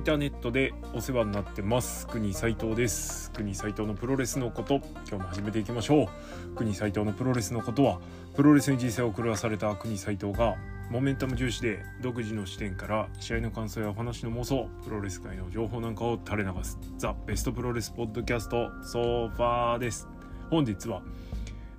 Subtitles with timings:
[0.00, 3.30] ンターネットでお世話になってます国斉藤です。
[3.32, 4.76] 国斉藤のプロレスのこと。
[4.76, 6.08] 今日も始めていきましょ
[6.52, 6.56] う。
[6.56, 8.00] 国斉藤のプロレスのことは
[8.34, 10.56] プロレスに人生を狂わされた国斉藤が
[10.90, 16.78] モメンタム重視で独自の視点から試合の感想やお話の妄想プロレス界の情報なんかを垂れ流す。
[16.96, 20.08] ザ・ベストプロレスポッドキャストソファーです。
[20.48, 21.02] 本日は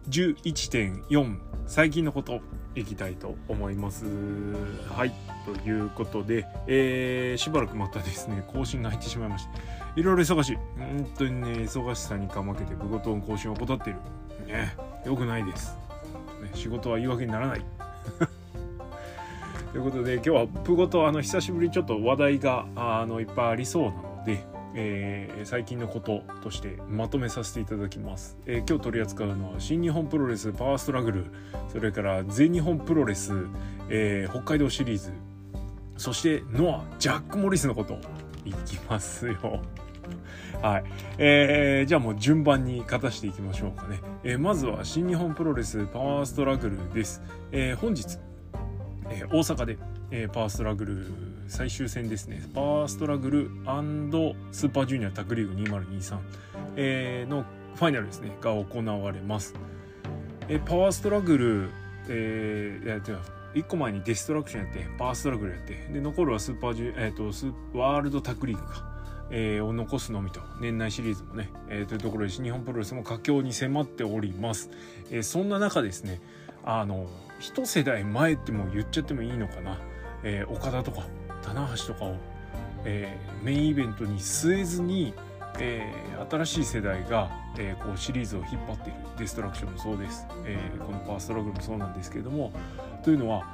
[0.10, 1.38] 11.4
[1.68, 2.42] 最近のこと
[2.76, 4.06] いきたいと思います。
[4.90, 5.14] はい。
[5.46, 9.52] ということで、えー、しばらくまたですね更新が入ってしまいました
[9.96, 10.58] いろいろ忙しい。
[10.78, 13.96] 本当にね忙しさにかまけて部ごとの更新を怠ってる。
[14.48, 15.78] ねよくないです、
[16.42, 17.62] ね、仕事は言い訳にならない。
[19.72, 24.44] ということで今日はプごとあの久しぶりにちょっと話題があのいっぱいありそうなので
[24.76, 31.26] えー、最近のこととしてまとめさせていただきます、えー、今日取り扱うのは新日本プロレスパワーストラグル。
[31.70, 33.34] それから全日本プロレス、
[33.90, 35.12] えー、北海道シリーズ。
[35.98, 38.00] そしてノアジャック・モリスのこと。
[38.44, 39.62] いきますよ。
[40.62, 40.84] はい、
[41.18, 48.18] えー、じゃあもう順番に勝たしていきましょうかね、えー、まずは新日本プロレスパワーストラグルです、えー、本日、
[49.10, 49.78] えー、大阪で
[50.12, 51.14] えー、パワーストラグル
[51.52, 52.42] 最終戦ですね。
[52.56, 53.50] パワーストラグル
[54.54, 56.18] スーパージュニアタッグリーグ2023、
[56.78, 57.44] えー、の
[57.76, 58.38] ファイナルですね。
[58.40, 59.54] が行われます、
[60.48, 61.70] えー、パワーストラグル、
[62.08, 63.12] えー、やって
[63.54, 65.74] 1個前にデストラクションやってパワーストラグルやって。
[65.92, 68.90] で残るはスーパージュ、えーと、スワールドタッグリーグか。
[69.30, 70.40] えー、を残すのみと。
[70.62, 74.70] 年内シリーズもね、えー、というところで日本プロレスも佳境に迫っております、
[75.10, 76.22] えー、そんな中ですね。
[76.64, 77.08] あの
[77.40, 79.80] 一世代前っても言っちゃってもいいのかな。
[80.24, 81.08] えー、岡田とか。
[81.42, 82.16] 棚橋とかを、
[82.86, 85.14] えー、メインイベントに据えずに、
[85.60, 92.52] えー、新しい世代が、えー、こうシリーズを引っ張っているデストラクションもそうです、えー、このパワーストラグルもそうなんですけれども
[93.04, 93.46] というのは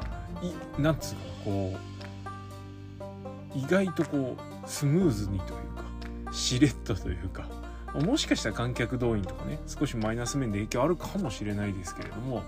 [0.78, 7.48] いなんつうかこう意外とこうスムーズにというかしれっとというか
[7.96, 12.44] もしかしたら観客動員とかね少しマイナス面で影響あるかもしれないですけれども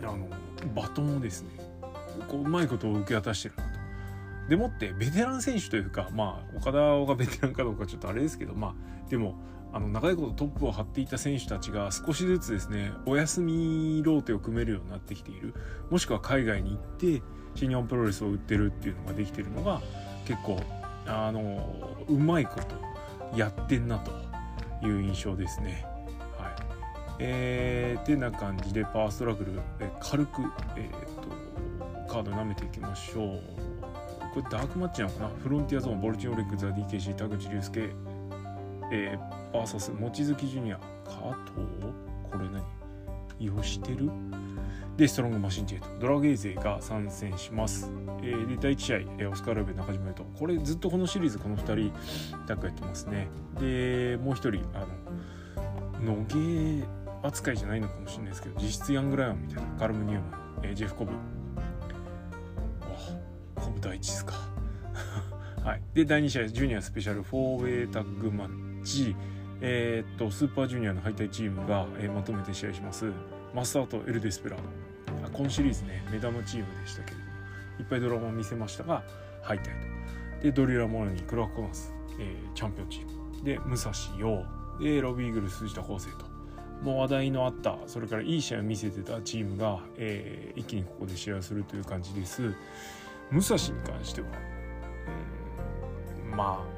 [0.00, 0.28] あの
[0.74, 1.48] バトンをですね
[2.28, 3.54] こううまいことを受け渡してる。
[4.48, 9.36] でもってベテラン選手というかまあ岡田がベテランかどうかちょっとあれですけどまあでも
[9.72, 15.54] あの長いことトップを張っていた選手たちが少しずつですねお休みローテを組めるようになってきている。
[15.90, 17.22] もしくは海外に行って
[17.54, 19.80] 新日本プロレスを売ってるっていうのができてるのが
[20.26, 20.60] 結構
[21.06, 24.12] あのうまいことやってんなと
[24.86, 25.84] いう印象ですね。
[26.38, 26.52] はい。
[27.18, 30.42] えー、てな感じでパワーストラグルえ軽く、
[30.76, 31.44] えーと
[32.06, 33.40] カード舐めていきましょう。
[34.34, 37.90] これダークマッチなのかなフロンティアゾーンボルチンオレックザ DKC 田口竜介
[38.92, 41.66] えー、バーサス望月ジュニア加藤
[42.30, 42.62] これ何
[43.40, 44.10] ヨシテル
[44.96, 47.90] でストロングマシンジェイトドラゲーゼが参戦します、
[48.22, 51.92] えー、で第1試合、えー、オスカー・ラベ中島優斗これずっとこのシリーズこの2人
[52.46, 53.28] タッグやってますね。
[53.58, 54.86] でもう1人あ
[56.04, 56.86] の野毛
[57.26, 61.33] 扱いじゃないのかもしれないですけど実質ヤングライオンみたいなカルム・ニューマン、えー、ジェフ・コブ。
[63.84, 64.34] 第一ですか。
[65.62, 69.14] はい、で第2試合ジュニアスペシャル 4way タッグマッチ。
[69.60, 73.12] えー、っとスーパージュニアの敗退チームが、えー、まとめて試合します。
[73.54, 74.56] マスターとエル・デスペラ。
[74.56, 77.30] ード今シリーズね目玉チームでしたけれども
[77.80, 79.02] いっぱいドラマを見せましたが
[79.42, 79.70] 敗退と。
[80.42, 83.44] でドリラ・モラニークラーコナス、えー、チャンピオンチーム。
[83.44, 84.46] で武蔵陽。
[84.80, 86.24] でロビーイーグル筋田康生と。
[86.82, 92.54] もう話題のあったそれからいい試合を見せてたチームが、えー、一気にここで試合をするという感じです。
[93.30, 94.26] 武蔵に関しては、
[96.30, 96.74] うん、まあ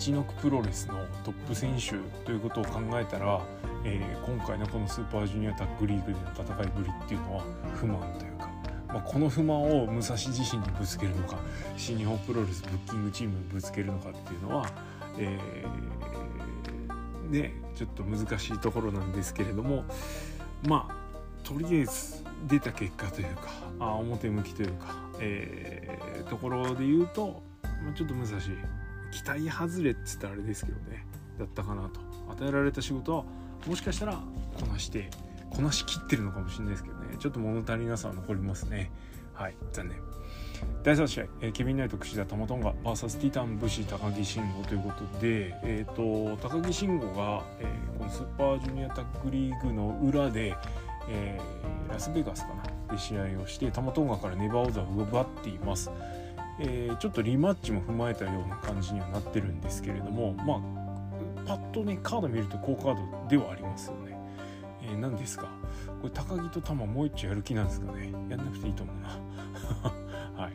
[0.00, 1.92] 道のくプロレスのトップ選手
[2.24, 3.40] ということを考えたら、
[3.84, 8.48] えー、今回のこのスーパージュニアタッグリーグでの戦いぶりっていうのは不満というか、
[8.88, 11.36] まあ、この不満を武蔵自身にぶつけるのか
[11.76, 14.66] 新日本プロレスブッキングチームにぶつけるのかっていうのは、
[15.18, 19.84] えー、ねちょっと難しいところなんですけれども
[20.66, 28.36] まあとりあえず出た結果というかあ表向きというか、えー、ところで言うと、まあ、ちょっと難しい
[29.12, 31.06] 期待外れって言ったらあれですけどね
[31.38, 32.00] だったかなと。
[32.30, 33.24] 与えられた仕事は
[33.66, 34.20] もしかしたら
[34.58, 35.10] こなして
[35.50, 37.16] こなしきってるのかもしれないですけどね。
[37.18, 38.90] ちょっと物足りなさは残りますね。
[39.34, 39.98] はい残念。
[40.82, 50.54] 第3試合、えー、ケビン・ナイト櫛田玉トンガ VS ティタン武士高木慎吾ということで、えーと、高木慎吾が、えー、このスーパージュニアタッグリーグの裏で、
[51.08, 52.59] えー、ラスベガスかな
[52.90, 55.90] で試合をしてタマトンガからネバーオザを奪っています、
[56.58, 60.60] えー、ちょっとリマッチも踏まえたような感じにはなってるんですけれどもまあ
[61.46, 64.18] パッとねカード見ると好カードではありますよね、
[64.82, 65.48] えー、なんですか？
[66.00, 68.12] これ高木と玉もう一丁やる気なんですかね。
[68.28, 69.08] やんなくていいと思うな。
[70.42, 70.52] はい。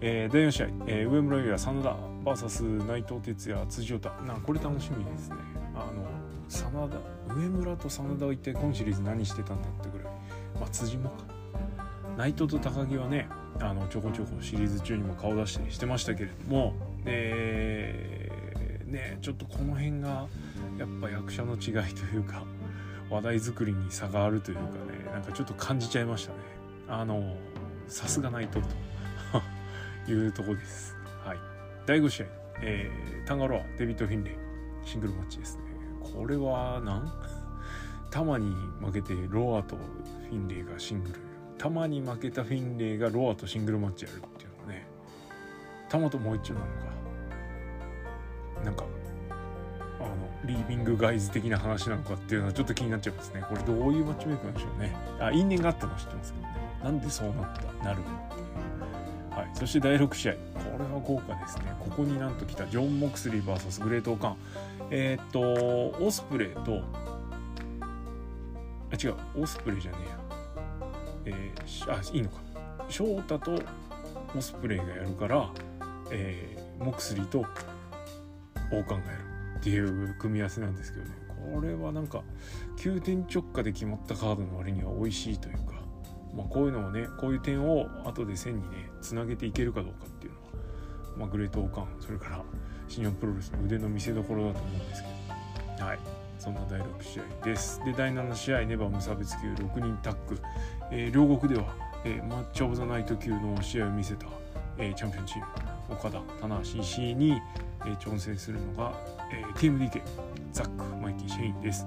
[0.00, 4.08] えー、第4試合、えー、上村優也真田 VS 内藤哲也辻太。
[4.26, 5.36] なこれ楽しみですね。
[5.74, 6.04] あの
[6.48, 10.12] 真田上村と真田は一体今シリーズ何してたんだってぐらい、
[10.60, 11.31] まあ、辻もか。
[12.16, 13.28] 内藤と高木はね
[13.60, 16.74] あのちょこちょこシリーズ中にも顔出したりしてましたけれども
[17.04, 20.26] えー、ねちょっとこの辺が
[20.78, 22.44] やっぱ役者の違いというか
[23.10, 24.68] 話題作りに差があるというかね
[25.12, 26.38] なんかちょっと感じちゃいましたね。
[26.88, 27.36] あの
[27.88, 28.68] さすがないとと
[30.10, 30.96] いうとこです。
[31.24, 31.38] はい。
[31.86, 32.26] 第5試合、
[32.62, 34.34] えー、タンガロアデビッド・フィンレイ。
[34.84, 35.62] シングルマッチですね。
[36.00, 37.10] これは何
[38.10, 41.31] タマに負けてロアとフィンレイがシングル。
[41.62, 44.84] タマに負けたフィンレイがロアとシングルマッチやるっていうのはね。
[45.88, 46.72] タマともう一丁なのか。
[48.64, 48.84] なんか
[50.00, 50.08] あの
[50.44, 53.44] リービングガイズ的な話なのかっていうのはちょっと気になっちゃいますね。
[53.48, 54.92] これどういうマッチメイクなんでしょうね。
[55.20, 56.54] あ因縁があったのは知ってますけどね。
[56.82, 57.84] なんでそうなった？
[57.84, 58.12] なるってい
[59.30, 59.36] う。
[59.38, 59.50] はい。
[59.54, 60.32] そして第6試合。
[60.32, 60.38] こ
[60.78, 61.72] れは豪華ですね。
[61.78, 64.36] ここになんと来たジョン・モクスリー VS グレート・オカン。
[64.90, 66.82] えー、っとオスプレイと
[68.90, 69.14] あ違う。
[69.40, 70.21] オスプレイじゃねえや。
[71.24, 72.40] えー、あいいのか。
[72.88, 73.58] 翔太と
[74.36, 75.50] オスプレイがやるから、
[76.10, 77.40] えー、モクスリーと
[78.70, 79.22] 王冠がやる
[79.58, 81.10] っていう組み合わせなんですけどね。
[81.54, 82.22] これはなんか
[82.76, 85.74] 急転直下で決まったカードの割には美味しいというか、
[86.34, 90.44] まあ、こういうのをねこういう点を後で線にねつなげていけるかどうかっていうのは、
[91.18, 92.42] まあ、グレートオカンそれから
[92.88, 95.84] 新日本プロレスの腕の見せ所だと思うんですけど。
[95.84, 95.98] はい。
[96.42, 97.80] そんな第6試合です。
[97.84, 100.36] で第7試合 NEVER無差別級6人タッグ、
[100.94, 101.74] えー、両国では、
[102.04, 104.26] えー、マッチ・オブ・ザ・ナイト級の試合を見せた、
[104.76, 105.46] えー、チャンピオンチーム
[105.88, 107.40] 岡田棚橋石井に、
[107.80, 108.92] えー、挑戦するのが、
[109.32, 110.02] えー、TMDK
[110.52, 111.86] ザックマイキーシェインです。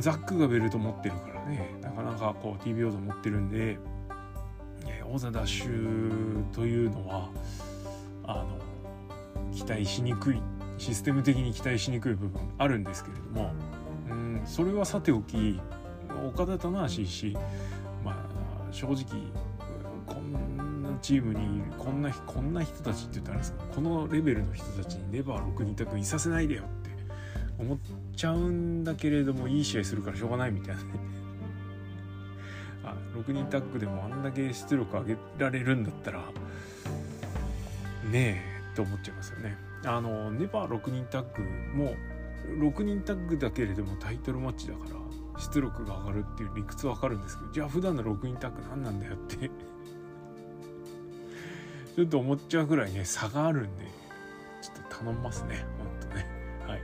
[0.00, 3.78] ザックがベルト持ってるからねなかなかこう TBO と持ってるんで、
[4.86, 5.70] えー、王座奪取
[6.52, 7.28] というのは
[8.24, 8.58] あの
[9.54, 10.40] 期待しにくい
[10.78, 13.52] システム的に期待しにくい部分あるんですけれども
[14.10, 15.60] うんそれはさておき
[16.26, 17.36] 岡田棚橋石
[18.04, 19.04] まあ正直
[20.06, 26.90] こんなチームにこんなこんな人たちって言ったらあれですかこのレベルの人たちにレバー6人択いさせないでよって
[27.58, 27.78] 思っ
[28.16, 30.88] ちゃうんだけれどもいい試合するからしょうがないみたいなね
[32.84, 36.20] あ6人タッグでもあんだけ出力上げられるんだったら
[38.10, 39.56] ねえって思っちゃいますよね。
[39.84, 41.42] あのネバー6人タッグ
[41.76, 41.94] も
[42.46, 45.01] 6人タッグだけれどもタイトルマッチだから
[45.42, 49.50] 出力が上がるっていう理屈わかるんですけどじゃあ普段の6人タッグ何なんだよって。
[51.94, 53.84] ちょっと思っちゃうぐらいね差があるんで
[54.62, 56.26] ちょっと頼みますねほんとね。
[56.66, 56.82] はい。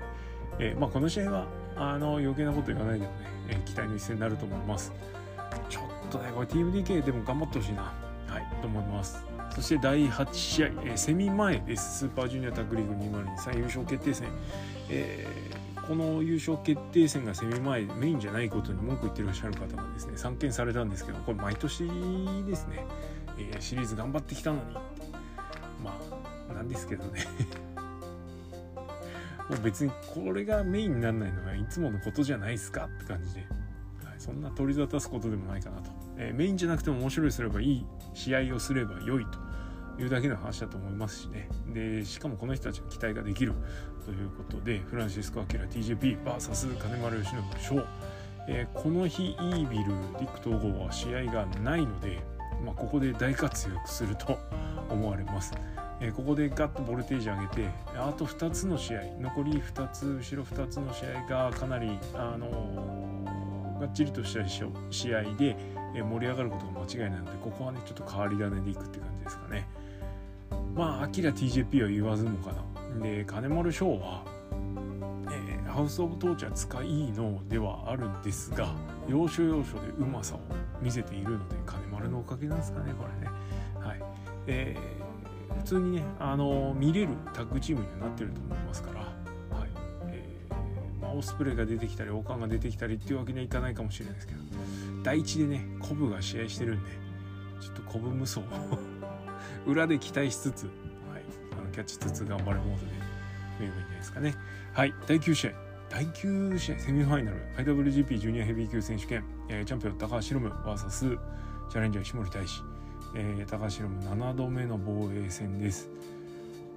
[0.59, 1.47] えー、まあこの試合は
[1.77, 3.19] あの余計なこと言わないでもね、
[3.49, 4.93] えー、期待の一戦になると思います。
[5.71, 7.83] ちょっとねこれ TMDK でも頑張ってほしいな。
[8.27, 9.25] はいと思います。
[9.55, 12.01] そして第8試合、えー、セミ前です。
[12.01, 14.29] スーパージュニアタッグリーグ2023優勝決定戦。
[14.91, 15.48] えー、
[15.88, 21.88] この優勝決定戦がセミ前メインじゃないことに文句言ってらっしゃる方がですね、参見されたんですけど、これ毎年
[22.46, 22.85] ですね、
[23.38, 24.62] えー、シリーズ頑張ってきたのに、
[25.82, 25.99] ま
[26.50, 27.25] あ、なんですけどね。
[29.49, 33.40] もう別にこれがメインにならないのはいつものことじゃないですかって感じで、
[34.05, 39.38] はい、そんな取り沙汰すことでもないかなと、えー、メインじゃなくても面白いすればいい試合をすれば良いと
[40.02, 41.49] いうだけの話だと思いますしね。
[41.73, 43.54] でしかもこの人たちの期待ができる。
[44.09, 47.85] ということでフランシスコ・アキラ TJPVS 金丸義信賞、
[48.49, 52.23] えー、この日イービル陸統合は試合がないので、
[52.65, 54.38] まあ、ここで大活躍すると
[54.88, 55.53] 思われます。
[56.00, 65.55] えー、ここでガッとボルテージ上げてあと2つの試合残り2つ後ろ2つの試合がかなり、あのー、がっちりとした試合で
[65.93, 69.69] 盛り上がることが間違いないのでここはねちょっと変わり種でいくって感じですかね。
[70.75, 72.68] まあアキラ TJP は言わずもかな
[73.00, 74.25] で金丸翔は、
[75.31, 78.75] えー、ハウス・オブ・トーチャー使いのではあるんですが
[79.09, 80.40] 要所要所でうまさを
[80.81, 83.33] 見せているので金丸のおかげなんですかねこれね。
[83.81, 84.02] はい。
[84.47, 89.69] えー、普通にねあの見れるタッグチームにはなってると思いますからはい。
[90.09, 94.40] えー、まあ、オスプレイが出てきたりオカンが出てきたりっていうわけにはいかないかもしれないですけど
[95.02, 96.90] 第一でねコブが試合してるんで
[97.61, 98.43] ちょっとコブ無双
[99.67, 100.71] 裏で期待しつつ、
[101.78, 102.92] キャッチつつ頑張るモードで
[103.61, 104.35] 見ればいいんじゃないですかね。
[104.73, 105.52] はい、第9試合。
[105.88, 107.37] 第9試合セミファイナル。
[107.56, 111.18] IWGP ジュニアヘビー級選手権、えー、チャンピオン高橋宏夢 VS
[111.70, 112.62] チャレンジャー石森大志、
[113.14, 115.88] えー、高橋宏夢7度目の防衛戦です。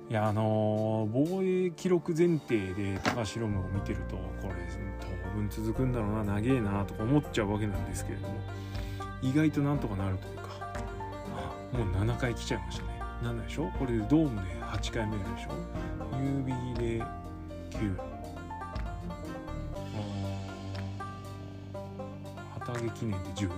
[0.08, 4.54] いやあのー、防衛記録前提で高橋宏夢を見てるとこれ
[5.00, 6.36] 当分続くんだろうな。
[6.36, 8.36] 長えなとか思っちゃうわけなんですけれども
[9.24, 10.44] 意外となんとかなるというか
[11.74, 12.91] もう7回来ちゃいましたね。
[13.22, 15.52] 7でしょこれでドームで8回目でしょ
[16.18, 17.04] UB で
[17.72, 17.96] 9
[22.60, 23.50] 旗揚げ記念で10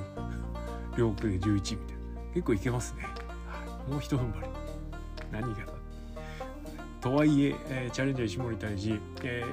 [0.97, 2.03] 両国で11みたいな。
[2.33, 3.05] 結構いけますね、
[3.87, 4.47] もう一踏ん張り。
[5.31, 5.73] 何がだ
[6.99, 9.43] とはいええー、チャレンジャー石森大治、え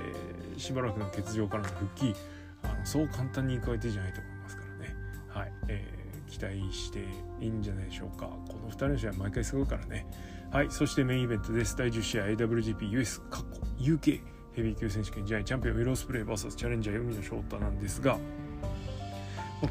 [0.56, 2.14] ー、しばらくの欠場からの復帰。
[2.62, 4.96] あのそう簡単にいく相手じゃないと思いますからね。
[5.28, 5.99] はい、えー、
[6.30, 7.00] 期待して
[7.40, 8.26] いいんじゃないでしょうか。
[8.26, 10.06] この2人の試合毎回すごいからね。
[10.50, 11.76] はいそしてメインイベントです。
[11.76, 13.44] 第10試合 AWGPUS 過去
[13.78, 14.20] UK
[14.52, 18.18] ヘビー級選手権試合チャンピオンウィロースプレイ VS チャレンジャー海野翔太なんですが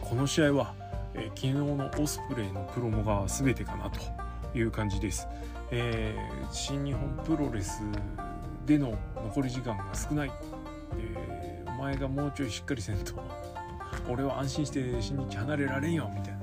[0.01, 0.73] この試合は、
[1.13, 3.99] えー、昨日のオスプレイのプロモが全てかなと
[4.57, 5.27] いう感じです。
[5.71, 7.81] えー、新日本プロレス
[8.65, 10.31] での残り時間が少ない、
[10.97, 13.13] えー、お前がもうちょいしっかりせんと
[14.07, 16.38] 俺は安心して新日離れられんよみたいな。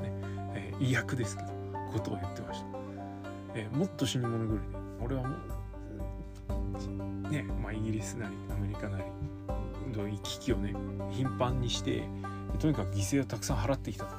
[0.81, 1.49] ね、えー、意訳ですけど
[1.93, 2.67] ことを言ってました、
[3.55, 4.63] えー、もっと死に物狂いで
[5.05, 5.37] 俺はも
[7.29, 9.05] うねまあイギリスなりアメリカなり
[9.97, 10.75] の行き来をね
[11.11, 12.05] 頻繁にして
[12.59, 14.17] とにかく犠牲をたくさん払ってきたと。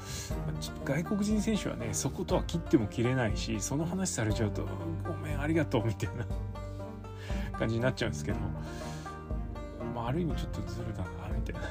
[0.86, 4.68] 外国人選手はねそことは切っても切れないしその話されちゃうと
[5.08, 6.26] 「ごめんありがとう」みたいな
[7.58, 8.38] 感じになっちゃうんですけど、
[9.96, 11.62] まあ、ある意味ちょっとずるだなみたいな。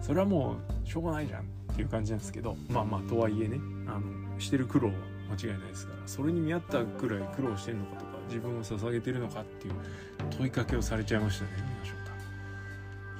[0.00, 1.44] それはもうしょうがないじゃん。
[1.76, 4.94] っていう感じなんですけどまあまあとはいえねあのしてる苦労は
[5.30, 9.74] 間違いないですからそれに見合ったくらい苦労してるのかとか自分を捧げてるのかっていう
[10.38, 11.50] 問いかけをされちゃいましたね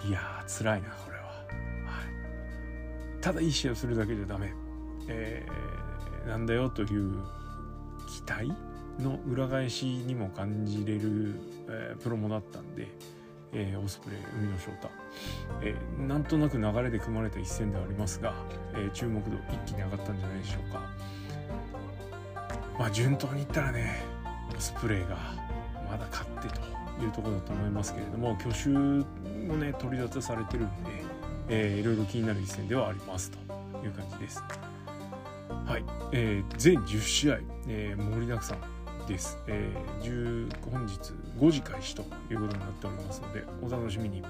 [0.09, 1.35] いやー辛いなこれは、は
[3.19, 3.21] い。
[3.21, 4.55] ただいい試合をするだけじゃダメ、
[5.09, 7.13] えー、なんだよという
[8.09, 8.53] 期待
[9.03, 11.35] の裏返しにも感じれる、
[11.69, 12.89] えー、プロもだったんで、
[13.53, 14.91] えー、オスプレイ海野翔太、
[15.63, 18.35] えー、なんとなく流れで組まれた一戦ではありますが、
[18.75, 20.81] えー、注目度一気に上がったんじゃないでしょうか。
[22.79, 24.03] まあ順当にいったらね
[24.57, 25.17] オスプレイが
[25.91, 26.61] まだ勝ってと
[27.03, 29.05] いうところだと思いますけれども去就
[29.49, 31.07] もね取り沙汰されてるんで
[31.49, 33.39] えー、いろいろ気になる一戦ではありますと
[33.85, 34.43] いう感じです。
[35.49, 37.39] はい、えー、全10試合、
[37.69, 38.76] えー、盛りだくさん。
[39.07, 40.99] です、えー、本日
[41.39, 44.23] 5時開始ということになっておりますのでお楽しみに。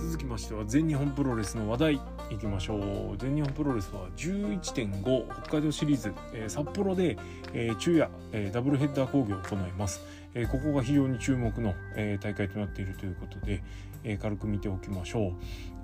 [0.00, 1.94] 続きましては全日本プロレスの話題
[2.30, 2.76] いきましょ
[3.14, 7.18] う全日本プロレスは11.5北海道シリーズ、えー、札幌で、
[7.52, 10.02] えー、昼夜、えー、ダブルヘッダー講義を行います
[10.34, 13.62] えここが非常に注目の、え大会となっているということで、
[14.02, 15.32] え軽く見ておきましょう。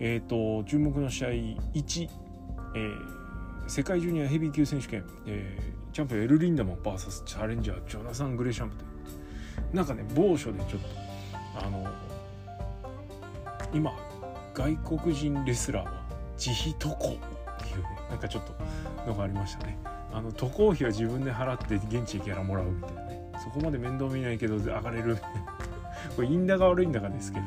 [0.01, 1.29] えーと、注目の試合
[1.73, 2.09] 1、
[2.75, 8.91] えー、世界ジュニアヘビー級選手権、えー、チャンピオンエル・リンダマン VS チャレンジャージョナサン・グレシャムという。
[9.75, 10.89] なんかね某所でちょっと
[11.67, 11.87] あの
[13.73, 13.93] 今
[14.55, 16.03] 外国人レスラーは
[16.37, 17.11] 自費渡航っ
[17.62, 18.55] ていうねなんかちょっと
[19.07, 19.79] のがありましたね。
[20.12, 23.21] あの渡航費は自分で払って現地でギャラもらうみたいなね。
[23.43, 25.17] そこまで面倒見ないけど上がれる。
[26.17, 27.47] これいいんだか悪いんだかですけど、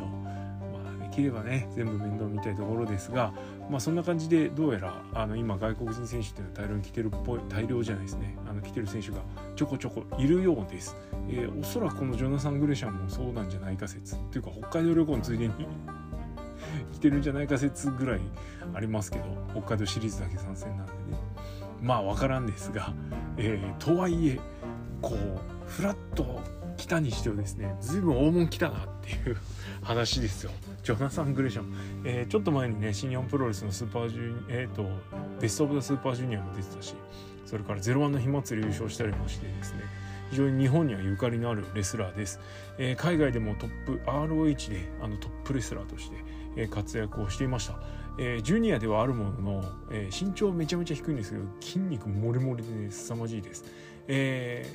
[1.13, 3.33] きればね全部面倒見たいところですが、
[3.69, 8.35] まあ、そんな感じでどうやらあの今外国人選手っていうのは大量に来てるっぽい大量じゃないですね。
[8.49, 9.17] あの来てる選手が
[9.55, 10.95] ちょこちょこいるようです、
[11.29, 14.15] えー、おそらくこのジョナサン・グレシャンもそうなんじゃないか説。
[14.15, 15.53] っていうか北海道旅行のついでに
[16.93, 18.19] 来てるんじゃないか説ぐらい
[18.73, 20.97] ありますけど北海道シリーズだけ参戦なんでね。
[21.81, 22.93] まあ分からんですが、
[23.37, 24.39] えー、とはいえ
[25.01, 26.41] こうフラッと
[26.77, 29.37] 来たにしてはですね随分大物来たなっていう
[29.81, 30.51] 話ですよ。
[30.83, 31.73] ジョナサン・グレシャム、
[32.03, 34.85] えー、ちょっと前にね新日本プロレスのスーパージュニえっ、ー、と
[35.39, 36.93] ベスト・オブ・ザ・スーパージュニアも出てたし
[37.45, 39.81] それからゼロワンの火祭り優勝したりもしてですね。
[40.29, 42.39] 非常に日本にはゆかりのあるレスラーです、
[42.79, 46.17] えー、海外でもトップ ROH であのトップレスラーとして、
[46.55, 47.75] え活躍をしていました、
[48.17, 53.63] えー、ジュニアではあるものの、えー、身長めちゃめちゃ低いんですけど筋肉もりもりでね凄まじいです、
[54.07, 54.65] え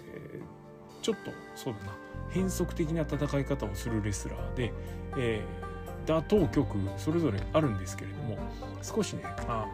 [0.45, 0.59] ー
[1.03, 1.97] ちょっとそうだな。
[2.31, 4.73] 変則的な戦い方をするレスラーで、
[5.17, 5.68] えー、
[6.09, 8.38] 打倒曲それぞれあるんですけれども
[8.83, 9.67] 少しねあ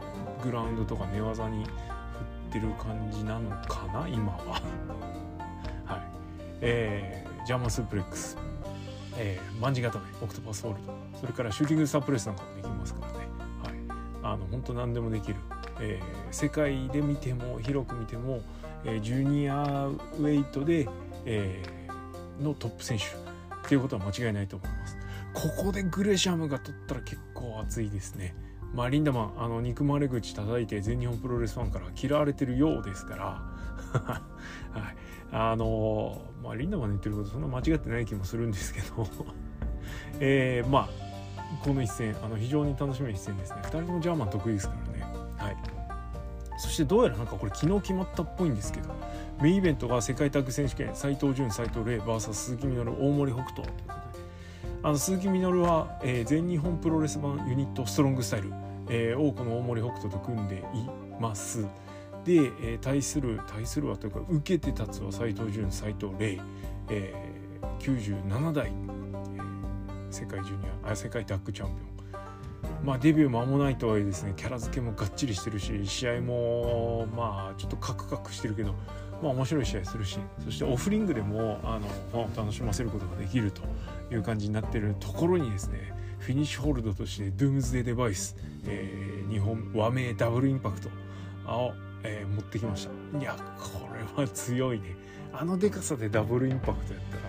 [0.42, 4.60] グラウンドとか寝技に振ってる感じなのかな今は。
[5.86, 6.02] はい。
[6.60, 8.36] えー、ジャーマンスープレックス、
[9.16, 10.92] えー、マンジ固めオクトパスホールド。
[11.20, 13.18] それからシューティングスタープレスなんかもできますからね。
[13.62, 14.34] はい。
[14.34, 15.36] あの本当何でもできる、
[15.80, 18.40] えー、世界で見ても広く見ても、
[18.84, 20.88] えー、ジュニアウェイトで
[21.26, 23.04] えー、のトップ選手。
[23.64, 24.83] っていうことは間違いないと思います。
[25.34, 28.34] ここでグレシャムが取ったら結構熱いですね。
[28.72, 33.24] まあ、リンダマンあの憎まれ口叩いて全日本プロレスファンから嫌われてるようですから。
[34.00, 34.96] はい、
[35.32, 39.06] あのまあリンダマンの言ってることそんな間違ってない気もするんですけど。
[40.20, 40.88] えー、まあ
[41.62, 43.60] この一戦あの非常に楽しみな一戦ですね。
[43.62, 45.04] 2人ともジャーマン得意ですからね。
[45.36, 45.56] はい。
[46.56, 48.94] そしてどうやらなんかこれ昨日決まったっぽいんですけど。
[49.40, 53.68] メインイベントが世界タッグ選手権斉藤潤斉藤麗 VS 鈴木みのる大森北斗。
[54.84, 58.52] あの鈴木みのるは、えー、全日本プロレス版ユニットストロングスタイル、
[58.90, 60.62] えー、王子の大森北斗と組んでい
[61.18, 61.62] ます。
[62.22, 66.38] で、えー、対する対するはというか受けて立つは斉藤潤斉藤麗、
[66.90, 72.84] えー、97代、えー、世界ジュニアあ世界タッグチャンピオン。
[72.84, 78.74] まあ、デビュー間もないとはいえですねキャラ付けもがっちりしてるし試合もまあちょっとカクカクしてるけど、
[79.24, 83.62] まあ、面白い試合するしそしてオフリングでもあのファンを楽しませることができると
[84.12, 90.88] いう感じになってるところにですねフィニッシュホールドとしてドゥームズデーデバイス、えー、日本和名ダブルインパクト
[91.48, 93.18] を、えー、持ってきました。
[93.18, 94.96] いやこれは強いね。
[95.32, 97.22] あのでかさでダブルインパクトやったら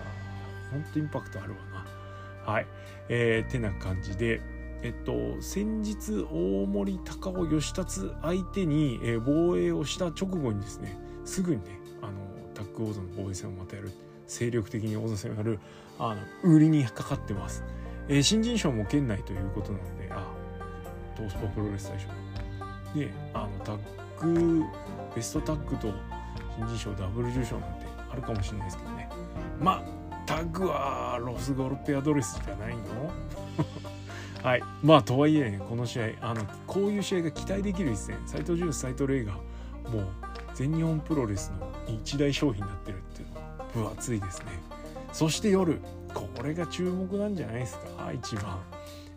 [0.70, 1.58] ほんとインパクトあるわ
[2.46, 2.52] な。
[2.52, 2.66] はい。
[3.08, 4.40] えー、てな感じで
[4.82, 11.75] えっと、先日大森高尾義達相手に、えー、防衛をした直後にですねすぐにね
[12.06, 12.18] あの
[12.54, 13.90] タッグ王座の防衛戦をまたやる
[14.26, 15.58] 精力的に王座戦をやる
[15.98, 17.64] あの売りにかかってます、
[18.08, 20.26] えー、新人賞も県内ということなのであ
[21.16, 22.06] トースポプロレス大賞。
[22.98, 23.78] であのタッ
[24.34, 24.64] グ
[25.14, 25.88] ベストタッグと
[26.56, 29.08] 新人賞ダブル受賞なんてあるかもしれないですけどね。
[29.60, 32.82] まあタッグはロスゴルペアドレスじゃないの？
[34.42, 34.62] はい。
[34.82, 40.06] まあとはいえ、ね、この試合あのこういう試合が期待できる一戦斎藤潤斎藤麗がもう
[40.54, 44.46] 全日本プロレスの一大商品になってるっていうのは分厚いですね。
[45.12, 45.80] そして夜
[46.14, 48.12] これが注目なんじゃないですか？
[48.12, 48.58] 一番、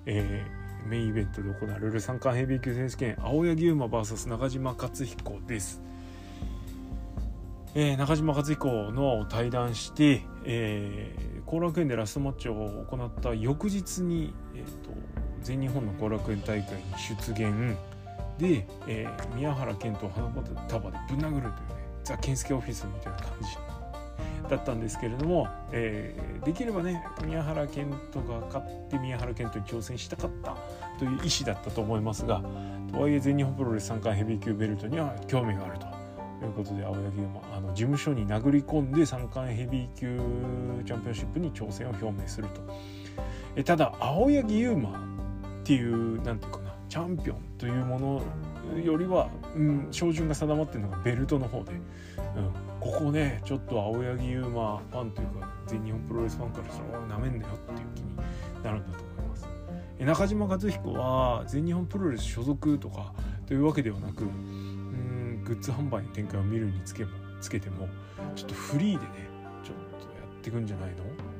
[0.06, 5.82] えー、メインイベントで行われる三冠ヘビー級選手権青柳馬 VS 中島克彦です。
[7.76, 12.54] えー、中島克彦の対談して、えー、後楽園でラストマッチを
[12.90, 14.90] 行った翌日に、えーと
[15.42, 17.78] 全日本の後楽園大会に出現。
[18.38, 20.28] で、えー、宮原健人を花
[20.68, 21.79] 束でぶん殴るというね。
[22.10, 30.58] ザ・健介オフィスみたいな感じだったんですけれども、えー、できればね宮原健人が勝って宮原健人に挑戦したかった
[30.98, 32.42] という意思だったと思いますが
[32.92, 35.86] とはいえ全日本プロレス3冠ヘビー級ベルトには興味があると
[36.46, 40.20] いうことで青柳馬あの事務所に殴り込んで3冠ヘビー級
[40.84, 42.62] チャンピオンシップに挑戦を表明すると。
[43.56, 44.94] えただ青柳優馬っ
[45.64, 48.22] ていう何て言うかなチャンピオンというもの
[48.78, 51.82] よりは、うん、照準が定まってるのがベルトの方で、うん、
[52.80, 58.16] ここねちょっと青柳優馬ファンというか全日本プロレスファンからしたらなめんなよっていう気に
[58.64, 59.48] なるんだと思います。
[60.00, 63.14] 中島和彦は全日本プロレス所属とか
[63.46, 67.88] というわけではなくうんグッズ販売の展開を見るにつけもつけても
[68.36, 69.30] ちょっとフリーでね
[69.64, 70.90] ちょっとやっていくんじゃない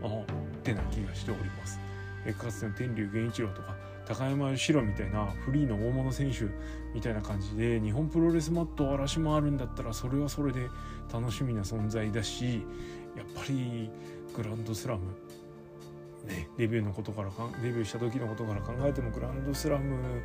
[0.02, 0.20] の？
[0.20, 0.26] あっ
[0.64, 1.80] てな気がしております。
[2.26, 3.76] えかつての天竜源一郎とか
[4.10, 6.46] 高山義郎みたいなフリーの大物選手
[6.96, 10.68] みたいな感じで日本プロレスマットを荒らし回るんだったらそれはそれで
[11.14, 12.66] 楽しみな存在だし
[13.16, 13.92] やっぱり
[14.36, 15.04] グランドスラム
[16.26, 20.22] ね、デビューのことからかデビューした時のことから考えてもグランドスラム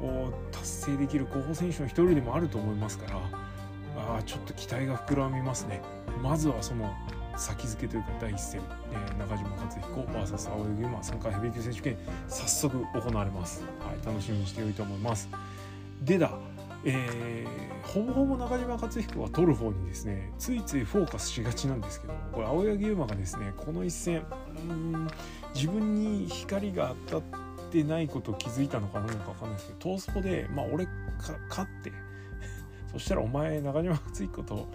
[0.00, 3.18] を達成できる候補選手の一人でもあると思いますから
[3.96, 5.82] あちょっと期待が膨らみますね。
[6.22, 6.94] まずはその
[7.38, 8.60] 先付けというか第一戦、
[8.92, 11.96] えー、中島克彦 VS 青柳馬3回ヘビー級選手権
[12.28, 15.28] 早速行われます、はい、楽しみにしてよいと思います。
[16.02, 16.32] でだ
[16.84, 24.22] えー、ほぼほぼ中島克彦は取る方にですねついついフォーカスしがちなんですけどこれ青柳馬がですねこの一戦
[24.68, 25.08] うん
[25.54, 27.40] 自分に光が当たっ
[27.72, 30.92] てないことを気づいたのかなのか分かんないですけどトースポでまあ俺か
[31.48, 31.92] 勝って
[32.92, 34.68] そしたらお前中島克彦と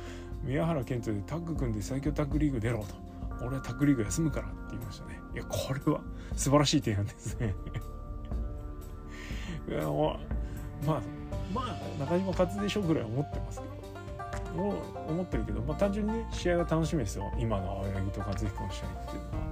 [0.44, 2.88] 宮原健人でタッグ組んで最強タッグリーグ出ろと。
[3.46, 5.20] 俺はタッグリーグ休むからって言いましたね。
[5.34, 6.02] いやこれは
[6.36, 7.56] 素晴らしい提案ですね。
[9.68, 9.92] いやまあ
[11.54, 13.74] まあ中島勝でしょぐらい思ってますけど。
[14.54, 14.76] も
[15.08, 17.32] う思ってるけど、まあ、単純に試合が楽しみですよ。
[17.40, 19.44] 今の青柳と勝彦の試合っていうのは。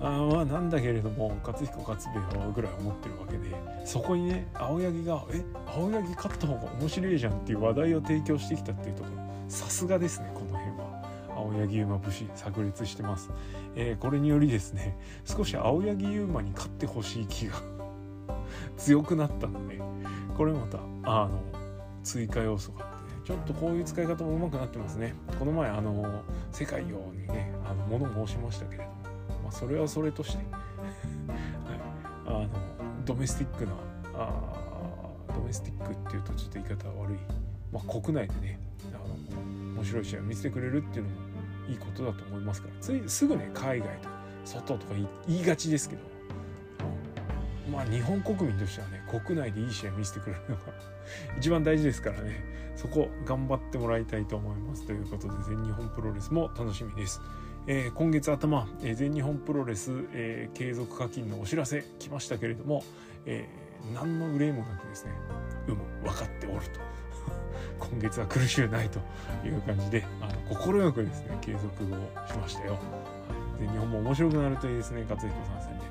[0.00, 9.20] あまあなんだけれども勝彦勝つべよぐらい思ってるわけでそこにね青柳が「え青柳勝った方が面白いじゃん」っていう話題を提供してきたっていうところ。
[9.48, 11.00] さすがですねこの辺は。
[11.40, 13.30] 青柳馬節炸裂してます、
[13.74, 17.54] えー、これによりですね少し青柳馬に勝ってほしい気が
[18.76, 19.80] 強くなったので
[20.36, 21.40] これまたあの
[22.02, 25.14] 追加要素があってちょっとこういう使い方も上手くなってますね。
[25.38, 28.90] この前あの世界用にねあの物申しましたけれども、
[29.50, 30.38] あ、それはそれとして、
[31.28, 31.38] はい、
[32.26, 32.48] あの
[33.04, 33.72] ドメスティックな
[34.14, 34.60] あ
[35.34, 37.18] ドメスティックっていうとちょっと言い方悪い、
[37.72, 38.60] まあ、国内でね
[38.92, 39.04] あの
[39.74, 41.16] 面白い試合を見せてくれるっていうのも
[41.68, 42.74] いいことだと思いますから。
[42.80, 44.94] ついすぐね海外とか外とか
[45.26, 46.02] 言いがちですけど、
[47.70, 50.62] まあ日本国民としてはね国内でいい試合見せてくれるのが
[51.38, 52.60] 一番大事ですからね。
[52.76, 54.86] そこ頑張ってもらいたいと思います。
[54.86, 57.20] ということで全日本プロレスも楽しみです。
[57.66, 62.84] えー、今月頭、えー、全日本プロレス、えー、継続課金のお知らせ来ましたけれども、
[63.26, 65.12] えー、何の憂いもなくですね
[65.68, 66.80] 有無分かっておると。
[67.90, 68.98] 今月は苦しゅうないと
[69.46, 70.04] いう感じで
[70.50, 71.68] 快くですね継続を
[72.26, 72.78] しましたよ、
[73.58, 75.90] 全日本も面白くなるといいですね勝彦参戦で。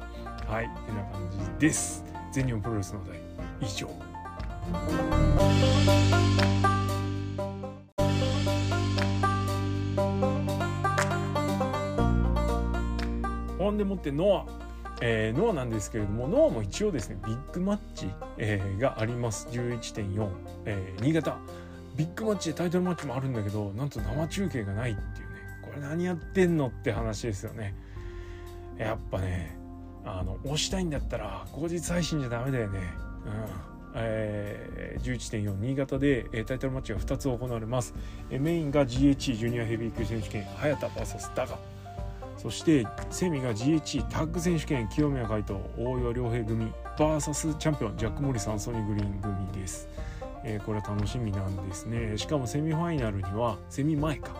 [0.49, 0.65] はい。
[0.65, 1.29] てな感
[1.60, 2.03] じです。
[2.32, 3.19] 全日本プロレスの題。
[3.62, 3.88] 以上。
[13.71, 19.47] んでもってノア、えー、ノアなんですけれどもノアも一応ですねビッグマッチ、えー、があります。
[19.51, 20.29] 11.4、
[20.65, 21.38] えー、新潟。
[21.95, 25.36] ビッグマッチでタイトルマッチもあるんだけどなんと生中継がないっていうね。
[25.62, 27.75] これ何やってんのって話ですよね。
[28.77, 29.58] やっぱね
[30.05, 32.79] あの押したいんだったら後日配信じゃダメだよね。
[33.25, 33.69] うん。
[33.95, 37.93] えー、11.4新潟で、えー、タイトルマッチが2つ行われます、
[38.29, 41.58] えー、メインが GHE ジュニアヘビー級選手権早田 VS ダガ
[42.41, 49.89] そしてセミが GHE タッグ選手権清宮海斗大岩良平組 VS チャンピオンジャック・モリス・アンソニー・グリーン組です、
[50.45, 52.17] えー、これは楽しみなんですね。
[52.17, 54.32] しかもセミファイナルにはセミ前か。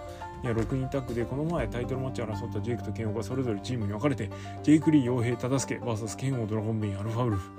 [0.42, 4.30] いや6人タッグでこの前タイトルマッチ争ったジェイクとケンオがそれぞれチームに分かれて
[4.64, 7.36] ジェイク・リー・傭兵忠助 VS ケンオドラゴンベインアルファウル。
[7.36, 7.52] フ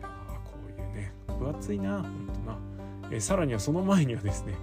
[0.00, 0.08] いや
[0.44, 2.58] こういうね分厚いなほんとな、
[3.12, 4.54] えー、さらにはその前にはですね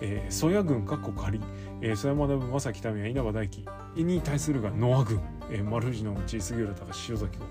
[0.00, 1.40] えー、曽谷軍かっこ仮、
[1.80, 3.64] えー、曽山学正木民也稲葉大輝
[3.96, 7.42] に対するがノア軍、えー、丸藤の内杉浦高塩崎を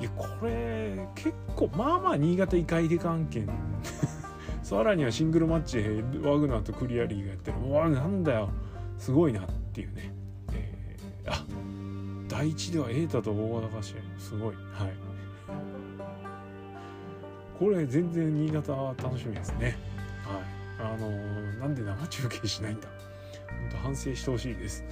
[0.00, 3.44] いやこれ結構まあまあ新潟異界で関係。
[4.62, 7.58] さらにはシングルマッチでワグナーとクリアリーがやってる。
[7.58, 8.48] うわなんだよ。
[8.98, 10.12] すごいなっていうね、
[10.52, 11.44] えー、あ
[12.28, 14.54] 第一では瑛太と大和高試合すごい。
[14.54, 14.92] はい。
[17.58, 19.76] これ全然新潟楽しみですね。
[20.24, 20.59] はい。
[20.82, 21.10] あの
[21.60, 22.88] なんで生中継しないんだ
[23.48, 24.84] 本当反省してほしいです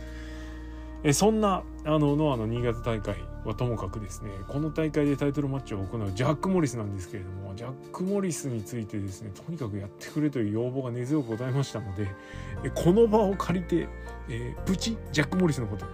[1.05, 12.09] えそんなあのノアの新潟大会はともかくですねこの大会でタイトルマッチを行うジャック・モリスなんですけれどもジャック・モリスについてですねとにかくやってくれという要望が根強くございましたので
[12.65, 13.89] えこの場を借りて、
[14.29, 15.87] え、プチジャック・モリスのこと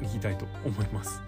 [0.00, 1.20] 言いたいと思います。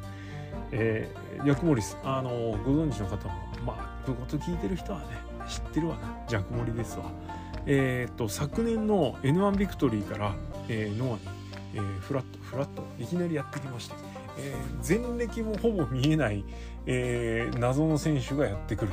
[0.73, 2.31] えー、ジャック・モリスあの
[2.64, 5.07] ご存知の方もまあこういうこと聞いてる人はね
[5.49, 7.11] 知ってるわなジャック・モリですわ。
[7.66, 10.35] えーと、昨年の N1 ビクトリーから、
[10.68, 11.20] えー、ノアに、
[11.74, 13.94] えー、フラットフラットいきなりやってきまして、
[14.38, 16.44] えー、前歴もほぼ見えない、
[16.87, 18.92] えー、謎の選手がやってくる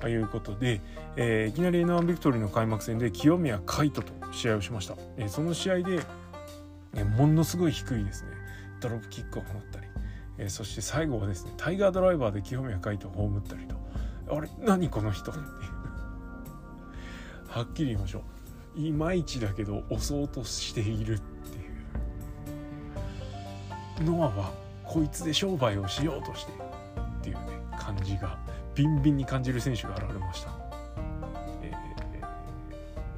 [0.00, 0.80] ということで、
[1.16, 6.00] えー、いきなり N1 ビクトリーの開幕戦で清宮海斗と試合をしました、えー、その試合で、
[6.94, 8.30] えー、ものすごい低いですね。
[8.80, 9.86] ドロップキックを放ったり、
[10.38, 13.76] えー、そして最後はですねタイガードライバーで清宮海斗を葬ったりと。
[14.30, 14.48] あれ？
[14.60, 15.40] 何この人って。
[17.48, 18.22] はっきり言いましょ
[18.76, 18.80] う。
[18.80, 21.24] いまいちだけど押そうとしているって
[24.02, 24.04] いう。
[24.04, 24.52] ノアは
[24.84, 26.56] こいつで商売をしようとしてっ
[27.22, 27.42] ていうね
[27.76, 28.38] 感じが
[28.74, 30.50] ビンビンに感じる選手が現れました、
[31.62, 31.72] え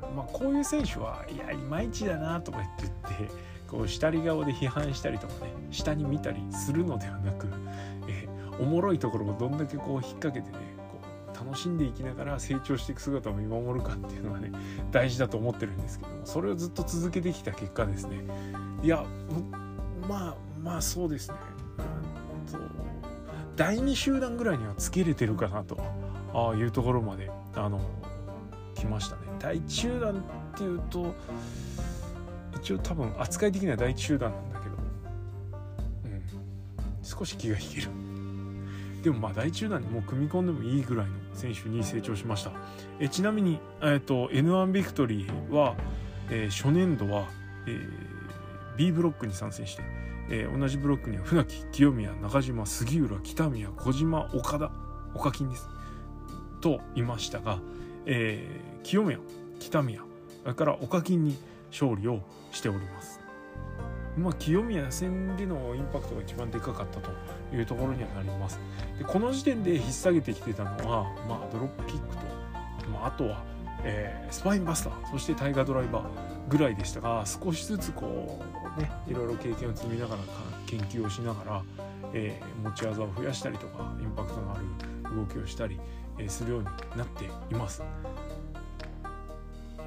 [0.03, 2.87] ー、まあこういう選手はいやいまいちだなとか言って
[3.27, 3.31] て
[3.69, 7.47] こう下り顔で批判したりとかね下に見たりするのではなく、
[8.09, 10.80] えー、おもろいところをどんだけこう引っ掛けてね
[11.45, 14.53] 楽しんでいきながら成長していく姿を見守るかっていうのはね
[14.91, 18.19] 大事だと思ってるんですけどもそれをずっと続けてきた結果ですね。
[18.83, 19.05] いや
[20.07, 21.37] まあまあそうですね。
[23.57, 25.79] 第2集団ぐらいにはつけれてるかなと
[26.33, 27.81] あいうところまであの
[28.75, 29.23] 来ましたね。
[29.39, 30.25] 第1集団
[30.55, 31.15] っていうと
[32.57, 34.77] 一応多分扱い的には第1集団なんだけど、
[36.05, 36.23] うん、
[37.03, 37.89] 少し気が引ける。
[39.03, 42.53] でもまあ第1集団にもう組み込んでもいいぐらいの選手に成長しました。
[42.99, 45.77] えちなみに、えーと、N1 ビクトリーは、
[46.31, 47.29] えー、初年度は、
[47.67, 49.83] えー、B ブロックに参戦して、
[50.31, 54.71] えー、同じブロックには船木清宮中島杉浦北宮小島岡田
[55.15, 55.69] 岡金です。
[56.61, 57.59] といましたが、
[58.07, 59.19] えー、清宮
[59.59, 60.01] 北宮
[60.43, 61.37] それから岡金に
[61.71, 62.21] 勝利を
[62.53, 63.20] しております。
[64.21, 67.11] まあ、清宮戦でのインパクトが一番でかかったと
[67.55, 68.61] いうところにはなります。
[68.99, 72.23] でこの時点で引っ提げてきてたのは、まあ、ドロップキックと、
[72.93, 73.43] まあ、あとは、
[73.83, 76.05] えー、スパインバスターそしてタイガードライバー
[76.49, 78.41] ぐらいでしたが少しずつこ
[78.77, 80.23] うねいろいろ経験を積みながら
[80.67, 81.63] 研究をしながら、
[82.13, 85.81] えー、持ち技を増やしたりとかインパクトのある動きをしたり、
[86.19, 87.83] えー、するようになっています。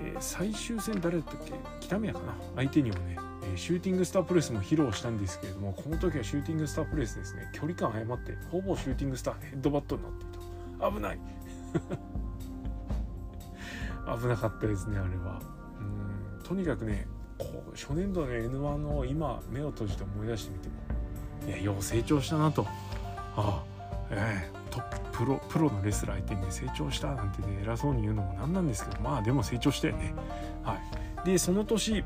[0.01, 1.53] え、最終戦誰だったっけ？
[1.79, 2.33] 北宮かな？
[2.57, 3.17] 相手にはね
[3.55, 7.49] シューティングスタープレスも披露したんですけれどもこの時はシューティングスタープレスですね。
[7.53, 10.27] 距離感誤ってほぼシューティングスターヘッドバットになってい
[10.79, 10.89] た。
[10.91, 11.19] 危ない。
[14.21, 15.39] 危なかったですねあれは。
[15.79, 16.43] うん。
[16.43, 20.75] とにかくねこう初年度の N1 を今目を閉じて思い出してみても
[21.47, 22.65] いやよう成長したなと。
[23.35, 23.63] ああ
[24.11, 30.13] ええトッププロプロのレスラー相手にね成長したなんてね偉そうに言うのもなんなんですけどまあでも成長したよね。
[30.63, 30.77] は
[31.23, 31.25] い。
[31.25, 32.03] でその年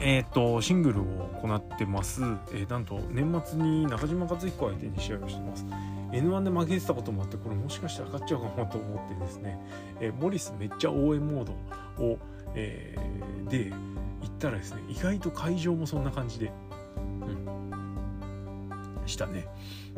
[0.00, 1.04] えーと、シングルを
[1.42, 5.66] 行ってます、えー、なんと年末に中島克彦相手に試合をしてます。
[6.12, 9.60] N1 で負けてたこともあってこれもしかしたら勝っちゃうかもと思ってですね、
[10.00, 11.48] えー、モリスめっちゃ応援モー
[11.98, 12.18] ドを、
[12.54, 13.76] えー、で行
[14.26, 16.50] ったらですね意外と会場もそんな感じで、
[16.96, 19.46] うん、したね、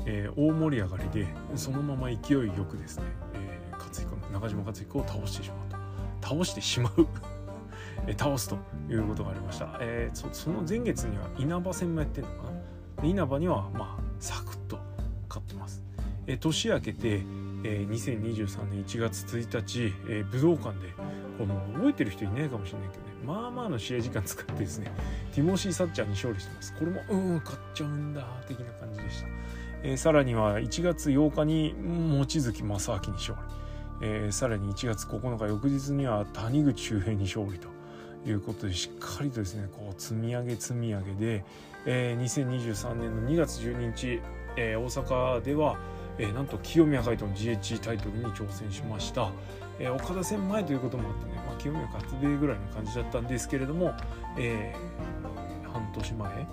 [0.04, 5.80] えー、大盛り上がりでそのまま勢いよくですね、えー、勝彦中島克彦を倒してしまうと。
[6.22, 7.06] 倒してしまう。
[8.16, 8.58] 倒すと
[8.88, 12.50] いうことがありました、えー、その前月には稲葉戦もやってるのか
[13.02, 13.06] な？
[13.06, 14.78] 稲葉にはまあサクッと
[15.28, 15.82] 勝ってます、
[16.26, 17.22] えー、年明けて、
[17.64, 20.92] えー、2023年1月1日、えー、武道館で
[21.38, 23.10] この覚えてる人いないかもしれないけどね。
[23.24, 24.90] まあまあの試合時間使ってですね
[25.34, 26.74] ティモシー・サッチャーに勝利してます。
[26.74, 29.28] これもうん勝っちゃうんだ的な感じでした、
[29.82, 33.34] えー、さらには1月8日に望月正明に勝
[34.00, 37.79] 利、えー、さらに1月9日翌日には谷口周平に勝利と。
[38.26, 41.44] いうことでしっかりとですねこう積み上げ積み上げで、
[41.86, 44.20] えー、2023年の2月12日、
[44.56, 45.78] えー、大阪では、
[46.18, 49.30] えー、なんと清宮海斗の GH タイトルに挑戦しました、
[49.78, 53.94] えー、岡田戦前ということもあってね、まあ、清宮勝米ぐらいの感じだったんですけれども、
[54.38, 56.46] えー、半年前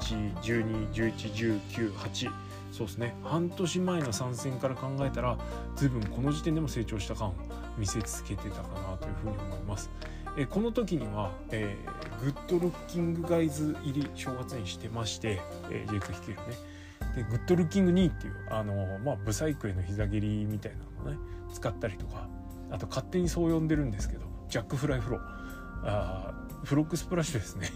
[0.00, 2.30] 1121119
[2.72, 5.36] そうですね半年前の参戦から考えたら
[5.76, 7.32] 随分この時点でも成長した感。
[7.78, 9.90] 見せつけてたかなというふうに思います。
[10.36, 16.56] えこの時には、えー、グッドルッキングガイズ入り正月にしてまして、えー、ジェイク率いるね。
[17.16, 21.18] でグッドルッキング2っていうあのまあブサイクへの膝蹴りみたいなのをね
[21.52, 22.28] 使ったりとか
[22.70, 25.20] あと勝手にそう呼んでるんですけどジャックフライフロー。
[25.84, 27.70] あーフロックスプラッシュですね。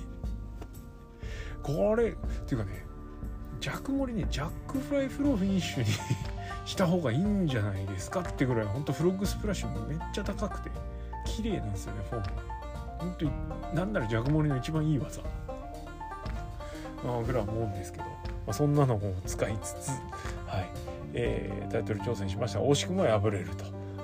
[1.62, 2.12] これっ
[2.46, 2.84] ていうかね
[3.58, 5.86] ジャックモリねジャックフライフローフィニッシュに
[6.66, 10.70] した方がいいんじゃないですかってぐらいほんとフロッグスプラッシュもめっちゃ高くて
[11.24, 12.36] 綺麗なんですよねフォーム
[12.98, 13.30] 本当に
[13.74, 15.22] なんならジャグモリの一番いい技。
[17.24, 18.10] ぐらい思うんですけど、ま
[18.48, 19.90] あ、そんなのも使いつつ
[20.46, 20.70] はい。
[21.14, 22.60] えー、タイトル挑戦しました。
[22.60, 23.50] 惜しくも敗れる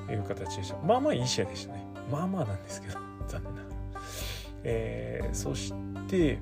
[0.06, 0.76] という形でした。
[0.78, 1.84] まあまあいい試合でしたね。
[2.10, 4.00] まあまあなんですけど残念ながら、
[4.64, 5.72] えー、そし
[6.06, 6.38] て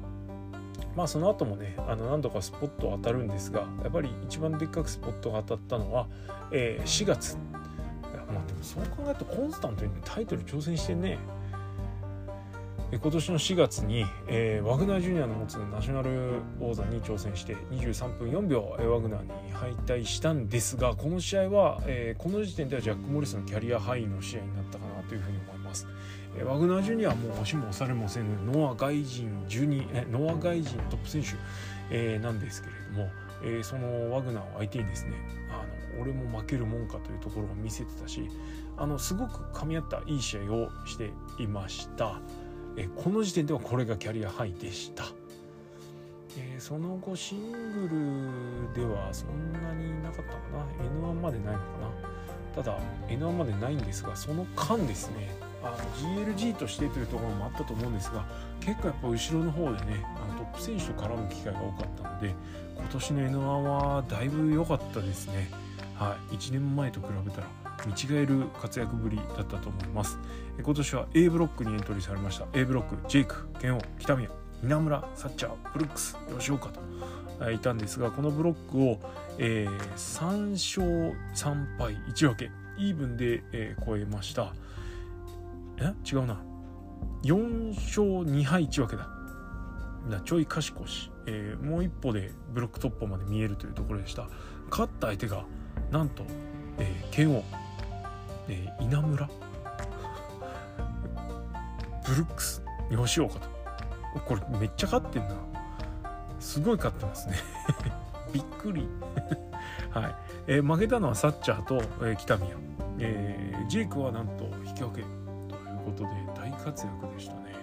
[0.96, 6.06] まあその後もねあの何度かスポット当たるんですがやっぱり一番でっかくスポットが当たったのは、
[6.50, 7.36] えー、4月
[8.02, 11.18] まあでもそう考えるとコンスタントにタイトル挑戦してね
[12.92, 25.59] 今年の4月に、えー、ワグナージュニアの持つナショナル王座に挑戦して23分4秒、えー、ワグナーに敗退したんですがこの試合は、えー、この時点ではジャック・モリスのキャリアハイの試合になったかなというふうに思います。
[26.36, 31.28] え、ワグナージュニアはもう押しも押されもせぬノア外人12えノア外人トップ選手、
[31.90, 33.10] えー、なんですけれども、
[33.42, 35.12] えー、そのワグナーを相手にですね
[35.50, 38.28] あの俺も負けるもんかというところを見せてたし
[38.76, 42.20] あのすごく噛み合ったいい試合をしていました。
[42.76, 45.04] えこの時点ではこれがキャリアハイでした、
[46.38, 50.64] えー、その後シングルではそんなになかったかな
[51.08, 51.64] ？N1 までないのか
[52.54, 52.62] な？
[52.62, 55.76] ただ N1 までないんですがその間ですねあの
[56.24, 58.24] GLG としてというところもあったと思うんですが
[58.60, 62.34] 結構やっぱ後ろの方でねあのトップ選手と絡む機会が多かったので
[62.76, 65.50] 今年の N1 はだいぶ良かったですね。
[65.94, 67.46] はい、1年前と比べたら
[67.86, 70.18] 見違える活躍ぶりだったと思います。
[70.62, 72.46] 今年は A ブロックにエントリーされました。
[72.54, 74.30] A ブロックジェイクケンオ北宮
[74.62, 78.98] 稲村サッチャーブルックス吉岡といたんですがこのブロックを、
[79.38, 84.54] えー、3勝3敗1分けイーブンで、えー、超えました。
[85.80, 85.94] え？
[86.08, 86.42] 違うな。
[87.22, 89.08] 4勝2敗1分けだ。
[90.24, 94.28] ちょい賢し、えー、もう一歩でブロック突破まで見えるというところでした。
[94.70, 95.44] 勝った相手が
[95.90, 96.24] なんと、
[96.78, 97.44] えー、剣王。
[98.48, 99.28] えー、稲村。
[102.06, 103.48] ブルックス吉岡と
[104.26, 105.36] これめっちゃ勝ってんな。
[106.40, 107.36] すごい勝ってますね。
[108.32, 108.88] びっくり。
[109.90, 110.14] はい、
[110.46, 112.56] えー、負けたのはサッチャーと、えー、北宮、
[112.98, 115.19] えー、ジェイクはなんと引き分け。
[115.80, 117.54] ことで大活躍でしたね、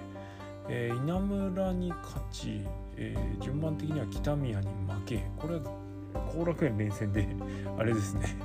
[0.70, 2.62] えー、稲村に勝ち、
[2.96, 5.62] えー、順番的には北宮に負けこれは
[6.34, 7.28] 後楽園連戦で
[7.78, 8.36] あれですね。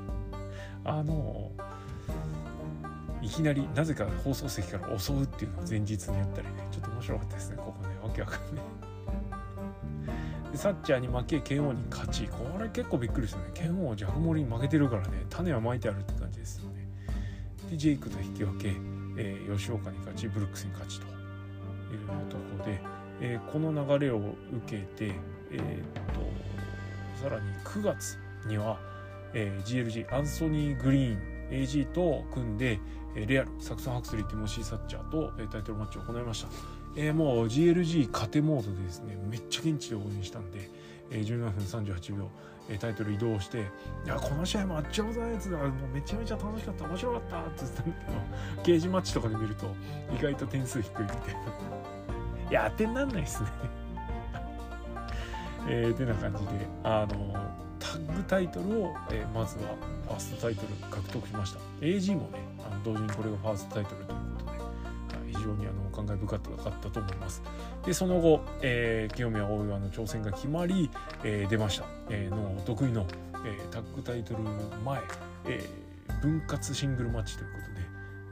[0.84, 1.50] あの
[3.22, 7.94] いきなりなぜか放送席から襲うっていうのを前日にやったりねちょっと面白かったですねここね。
[8.02, 8.64] わけわかんない。
[10.52, 12.26] でサッチャーに負け剣王に勝ち。
[12.28, 13.50] これ結構びっくりですよね。
[13.54, 16.88] 剣王ジャグモリに負けてるからね種はまいてあるって感じですよね。
[17.70, 18.74] でジェイクと引き分け、
[19.20, 21.10] えー、吉岡に勝ちブルックスに勝ちという
[22.30, 22.80] ところで、
[23.20, 24.34] えー、この流れを受
[24.66, 25.14] けて
[25.52, 26.20] えー、っと
[27.22, 28.78] さらに9月には、
[29.34, 31.18] えー、GLG アンソニー・グリーン
[31.50, 32.78] AG と組んで、
[33.16, 36.48] えレアルサクソン・ハクスリーティモシー・サッチャーと、えタイトルマッチを行いました、
[36.96, 40.70] えー、もう GLG 勝てモードでですねめっちゃ現地で応援したんで、
[41.10, 42.30] えー、17分38秒、
[42.68, 43.66] えタイトル移動して
[44.04, 45.58] 「いやこの試合マッチオブザやつだ。
[45.58, 46.84] もうめちゃめちゃ楽しかった。
[46.84, 48.12] 面白かった」って言ってたんだけど
[48.62, 49.74] ゲージマッチとかで見ると
[50.16, 51.40] 意外と点数低いみたいな。
[52.50, 53.48] いや当てになんないですね。
[55.68, 57.34] えー、てな感じであの
[57.78, 59.74] タッグタイトルを、え、まずは
[60.06, 61.60] ファーストタイトル獲得しました。
[61.80, 64.18] AG もねあの同時にこれがファーストタイトルという、
[65.40, 67.42] 非常にあの感慨深かったと思います。
[67.84, 70.90] でその後、えー、清宮大岩の挑戦が決まり、
[71.24, 73.06] えー、出ました、えー、の得意の、
[73.44, 74.40] えー、タッグタイトル
[74.84, 75.00] 前、
[75.46, 77.80] えー、分割シングルマッチということで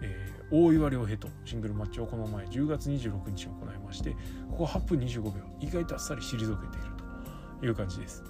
[0.01, 4.11] えー、大岩良平とシングルマッチをこの前10月26日に行いまして
[4.51, 6.57] ここ8分25秒意外とあっさり退けている
[7.61, 8.23] という感じです。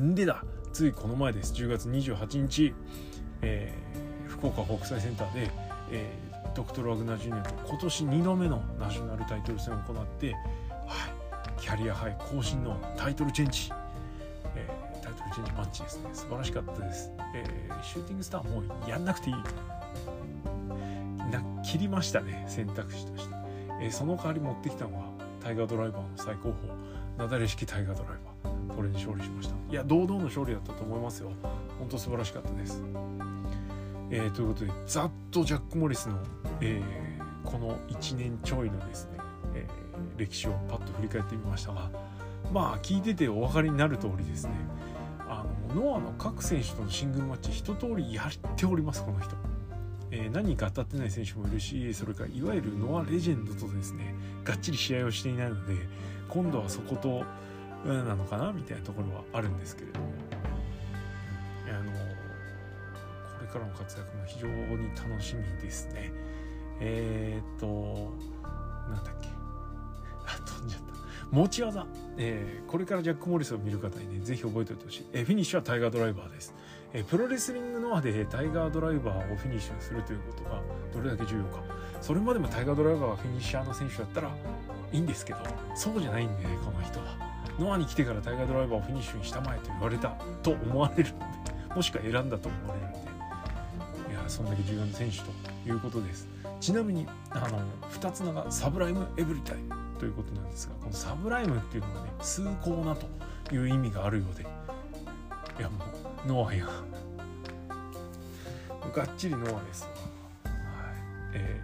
[0.00, 1.54] んでだついこの前です。
[1.54, 2.74] 10月28日、
[3.40, 5.50] えー、福岡国際センターで、
[5.90, 6.25] えー、
[6.56, 10.38] ドクトル・ワグナージュニアと今年2度目のナショナルタイトル戦を行って、は
[11.58, 13.70] い、キャリアハイ更新のタイトルチェンジ、
[14.54, 16.08] えー、タイトルチェンジマッチですね。
[16.14, 19.36] 素晴らしかったです、えー、シューティングスターもうやんなくていい。
[21.30, 23.34] な切りましたね選択肢として、
[23.82, 25.10] えー、その代わり持ってきたのは
[25.42, 26.72] タイガードライバーの最高峰
[27.18, 28.74] なだれ式タイガードライバー。
[28.74, 29.54] これに勝利しました。
[29.70, 31.30] いや堂々の勝利だったと思いますよ。
[31.78, 32.82] 本当素晴らしかったです、
[34.10, 36.18] えー、ということでざっとジャック・モリスの、
[36.60, 39.18] えー、この1年ちょいのですね、
[39.54, 41.90] えー、歴史をパッと振り返ってみましたが
[42.52, 44.52] まあ聞いててお分かりになる通りですね
[45.28, 49.34] あのノアの各選手とのシングルマッチ一通りやっておりますこの人。
[50.12, 54.14] えー、何か当たってない選手もいるしそれからいわゆるノアレジェンドとですね
[54.44, 55.74] がっちり試合をしていないので
[56.28, 57.24] 今度はそこと
[57.84, 60.06] なのかなみたいなところはあるんですけれども、
[63.56, 66.12] からの活躍も非常に楽しみですね。
[66.80, 68.12] えー、っと
[68.88, 69.28] なんだっけ。
[70.26, 70.86] あ飛んじゃった。
[71.30, 71.86] 持ち技、
[72.18, 76.54] えー、これからジャック・モリスを見る方にねぜひ覚えておいてほしい、えー、フィニッシュはタイガードライバーです。
[76.92, 81.62] えプロレスリングノアでタイガードライバーをフィニッシュするということがどれだけ重要か。
[82.00, 84.30] それまでもタイガードライバーがフィニッシャーの選手だったら
[84.92, 85.38] いいんですけど
[85.74, 87.36] そうじゃないんでこの人は。
[87.58, 90.10] ノアに来てからタイガードライバーをフィニッシュにしたまえと言われた
[90.42, 91.26] と思われるので
[91.74, 93.15] もしくは選んだと思われるんで。
[94.28, 95.24] そんだけ重要な選手と
[95.66, 96.28] いうことです。
[96.60, 97.60] ちなみにあの
[97.90, 103.06] 2つ名がサブライムエブリタイムということなんですがこのサブライムっていうのがね崇高なと
[103.54, 105.84] いう意味があるようでいやも
[106.24, 106.96] うノアやが。
[109.04, 110.52] っちりノアです、はい。
[111.34, 111.60] え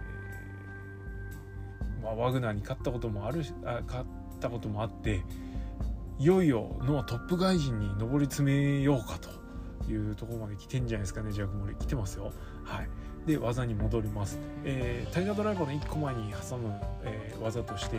[2.01, 4.05] ーまあ、ワグナーに勝ったこともあるしあ勝っ
[4.39, 5.23] たこともあって
[6.19, 9.29] いよいよノアトップ外人に上り詰めようかと
[9.91, 12.31] いうところまで来てんじゃないですかねジャック・モリ来てますよ。
[12.63, 12.89] はい。
[13.25, 16.73] で技に戻ります、えー、タイガードライバーの1個前に挟む、
[17.03, 17.97] えー、技として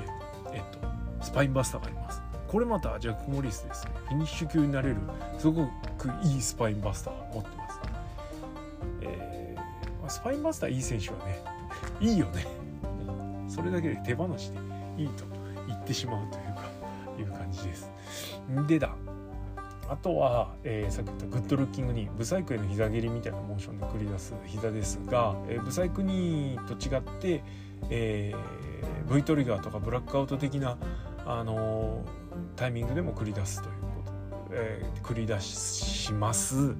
[0.52, 0.78] えっと
[1.24, 2.20] スパインバスターがあります。
[2.46, 3.92] これまたジャック・モリスですね。
[4.06, 4.96] フィニッシュ級になれる
[5.38, 5.66] すご
[5.98, 7.80] くいいスパインバスターを持ってます、
[9.00, 11.42] えーまあ、スパインバスターいい選手はね
[12.00, 12.46] いいよね。
[13.48, 14.58] それだけで手放しで
[15.02, 15.24] いいと
[15.66, 16.70] 言ってしまうというか
[17.18, 17.90] いう感じです。
[18.68, 18.94] でだ。
[19.88, 27.42] あとは、えー、さっき言ったグッドルッキングにブサイクへの膝蹴りみたいなモーションで繰り出す膝ですが、えー、ブサイクにと違って、
[27.90, 30.78] えー、V トリガーとかブラックアウト的な
[31.26, 32.02] あの
[32.56, 34.12] タイミングでも繰り出すということ、
[34.52, 36.74] えー、繰り出します。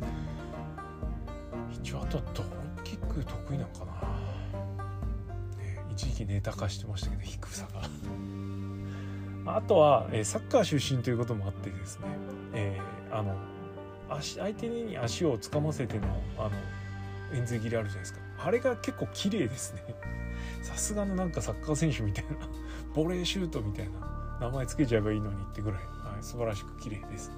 [1.73, 3.93] 一応あとドロッキック得意なのかな、
[5.63, 7.83] ね、一時期ネタ化してましたけど低さが。
[9.47, 12.07] あとは、え、サッカー出身ということもあってですね、
[12.55, 13.37] えー、あの
[14.09, 16.07] 足相手に足をつかませての
[16.39, 16.51] あの
[17.33, 18.21] 円髄切りあるじゃないですか。
[18.39, 19.83] あれが結構綺麗ですね。
[20.63, 22.49] さすがのなんかサッカー選手みたいな
[22.95, 27.31] ボレーシュートみたいな名前つけちゃえばいいのにってぐらい、はい、素晴らしく綺麗です。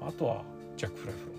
[0.00, 0.42] あとは
[0.76, 1.36] ジャック・フライフロー、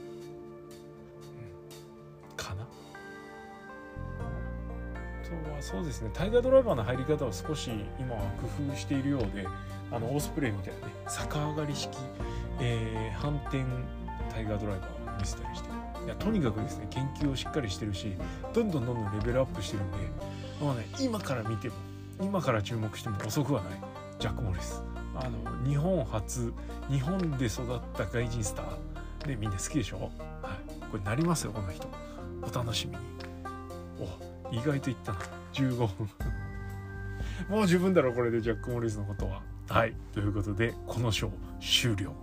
[5.45, 6.09] とはそうですね。
[6.13, 9.45] タイガードライバーの入り方を少し今は工夫しているようで
[9.91, 11.97] あのオースプレイみたいなね逆上がり式、
[12.59, 13.63] えー、反転
[14.33, 15.69] タイガードライバーを見せたりして。
[16.03, 18.15] いやとにかくですね研究をしっかりしてるし
[18.53, 19.97] どんどんどんどんレベルアップしてるんで
[20.59, 21.75] もうね今から見ても
[22.19, 23.73] 今から注目しても遅くはない。
[24.19, 24.83] ジャック・モリス。
[25.15, 26.53] あの日本初
[26.89, 29.27] 日本で育った外人スター。
[29.27, 30.09] でみんな好きでしょ、はい、
[30.91, 31.87] これなりますよこの人。
[32.41, 32.97] お楽しみに。
[33.99, 35.19] お意外といったな。
[35.53, 36.09] 15分。
[37.49, 39.41] もう十分だろこれでジャック・モリスのことは。
[39.69, 39.95] はい。
[40.13, 41.31] ということでこの章
[41.61, 42.13] 終了。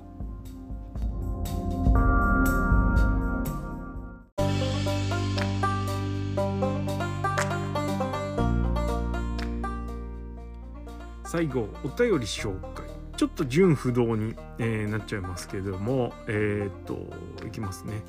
[11.24, 12.86] 最後お便り紹介。
[13.16, 18.02] ちょっと純不動に、えー、なっちゃいますけれどもえー、っといきますね。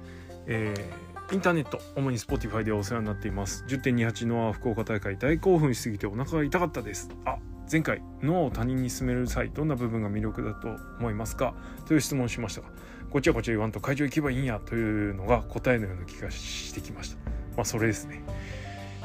[0.46, 3.64] えー、インターネット主に Spotify でお世話になっています。
[3.68, 7.12] 10.28ノア福岡大会大興奮しすぎてお腹が痛かったです。
[7.24, 7.38] あ
[7.72, 10.70] 前回ノアを他人に進める際どんな部分が魅力だと
[11.00, 11.54] 思いますか？
[11.86, 12.70] という質問をしましたが
[13.12, 17.18] こっちはこっちは言わんと会場行けばいいんやというのが答えのような気がしてきました。
[17.56, 18.24] まあそれですね。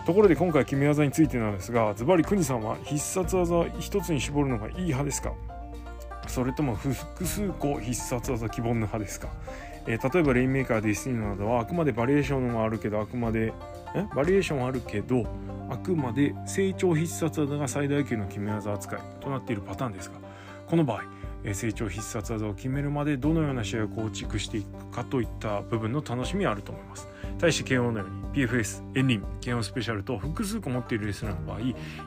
[0.06, 5.34] ところで今回決め技についてなんですがズバリ国さんは必殺技一つに絞るのがいい派ですか？
[6.26, 9.28] それとも複数個必殺技希望の派ですか、
[9.86, 13.52] えー、例えばレインメーカーデスティーノなどはあくまでバリエーションはあるけどあくまで
[13.94, 14.06] え？
[14.14, 15.26] バリエーションはあるけど
[15.70, 20.16] あくまで成長必殺技が最大級の決め技扱いとなっているパターンですが
[20.66, 21.04] この場合
[21.44, 27.06] え成長必殺技を決めるまでどのような試合を構築していくかといった部分の楽しみはあると思います。
[27.38, 31.60] 対して KO のように PFS、エンリン、KO スペシャルと複数個持っているレスラーの場合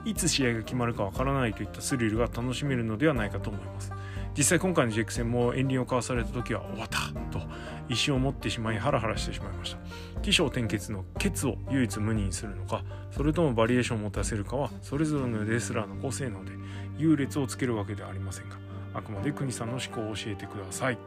[0.05, 3.91] いつ試合が決まるかわからないといったスリルが楽しめるのではないかと思います。
[4.37, 6.99] 実際今回のジェク戦もエンリンを交わされた時は終わった
[7.31, 7.43] と
[7.89, 10.21] 一瞬を持ってしまいハラハラしてしまいました。
[10.21, 16.51] 起承転結のケツを唯一無二にするのかそれともバリエーションを持たせるかはそれぞれのレスラーの個性なので
[16.97, 18.57] 優劣をつけるわけではありませんが
[18.93, 20.97] あくまで国さんの思考を教えてください。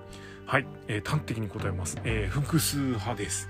[0.46, 3.48] はい、えー、端的に答えます、えー、複数派です。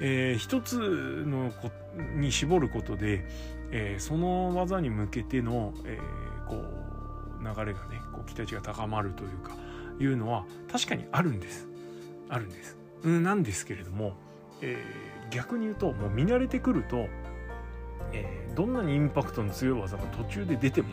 [0.00, 1.70] えー、一つのこ
[2.14, 3.26] に絞ることで、
[3.70, 6.79] えー、その技に向けての、えー、こう
[7.40, 9.52] 流れがねこう期待値が高まるというか
[10.00, 11.68] いうのは確かにあるんです。
[12.28, 14.14] あるんです、うん、なんですけれども、
[14.60, 17.08] えー、逆に言うともう見慣れてくると、
[18.12, 20.90] えー、どんなにインパクトの強い技が途中で出ても、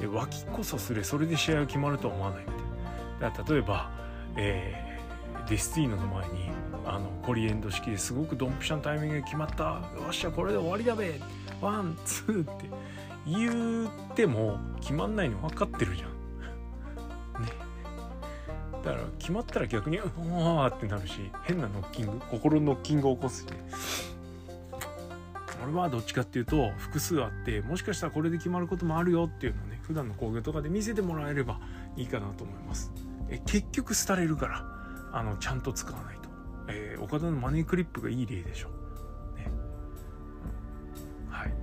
[0.00, 2.56] えー、脇こそすれそれで試合が決まるとは思わないみたい
[3.20, 3.90] なだから例えば、
[4.36, 6.50] えー、デスティーノの前に
[6.86, 9.64] あのコリエンド式ですごくドンピシャのタイミングが決まった。
[9.64, 11.20] よっしゃこれで終わりだべ。
[11.60, 12.70] ワンツーって
[13.28, 16.10] 言っても決まんないの分かってるじゃん。
[17.44, 17.52] ね。
[18.84, 23.68] だから決まったら逆にうわってなるし変なノッキング心のノッキングを起こすしね。
[25.64, 31.60] 俺はどっちかっていうと複数あってもしかしたらこれで決まることもあるよっていうのをね普段の工業とかで見せてもらえれば
[31.96, 32.92] いいかなと思います。
[33.28, 34.64] え結局廃れるから
[35.12, 36.28] あのちゃんと使わないと。
[36.68, 38.68] えー、岡田のマネークリップがいい例でしょ、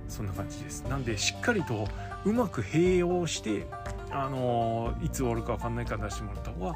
[0.08, 0.82] そんな感じです。
[0.84, 1.88] なんでしっかりと
[2.24, 3.66] うまく併用して
[4.10, 6.74] あの、いつ終わるか分かんないから出してもらった方が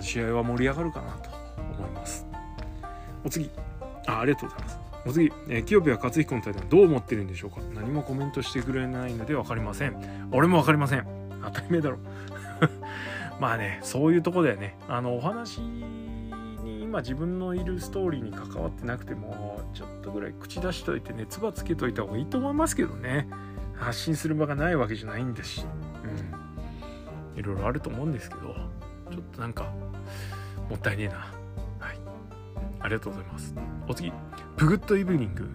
[0.00, 1.30] 試合は盛り上がるかなと
[1.78, 2.26] 思います。
[3.24, 3.50] お次。
[4.06, 4.78] あありがとうございます。
[5.06, 7.60] お次、えー、清部は勝彦の対談どう思ってるんでしょうか。
[7.74, 10.28] 何もコメントしてくれないので分かりません。
[10.32, 11.06] 俺も分かりません。
[11.44, 11.98] 当たり前だろ。
[13.40, 14.76] まあねそういうとこだよね。
[14.88, 15.60] あのお話
[16.88, 23.28] 今自分のいるストーリーに関わってなくてもちょっとぐらい口出しといて熱場つけといた方がいいと思いますけどね。
[23.74, 25.66] 発信する場がないわけじゃないんですし。
[26.02, 27.38] うん。
[27.38, 28.40] いろいろあると思うんですけど
[29.10, 29.70] ちょっとなんか
[30.70, 31.14] もったいねえな。
[31.78, 31.98] はい。
[32.80, 33.54] ありがとうございます。
[33.86, 34.10] お次。
[34.56, 35.46] プグッドイブニング。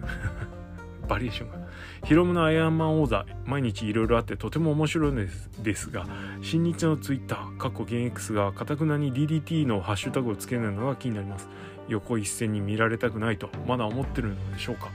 [1.08, 1.58] バリエーションが。
[2.04, 6.06] ヒロムのアイアンマン王座毎日いろいろあってとても面白いですですが
[6.42, 11.48] 新日のツイッター過去現 X がかたくなに DDT のハッシュタグをつけないのが気になります。
[11.88, 14.90] 横一線に見られたくないとまだ思ってるのでしょうか。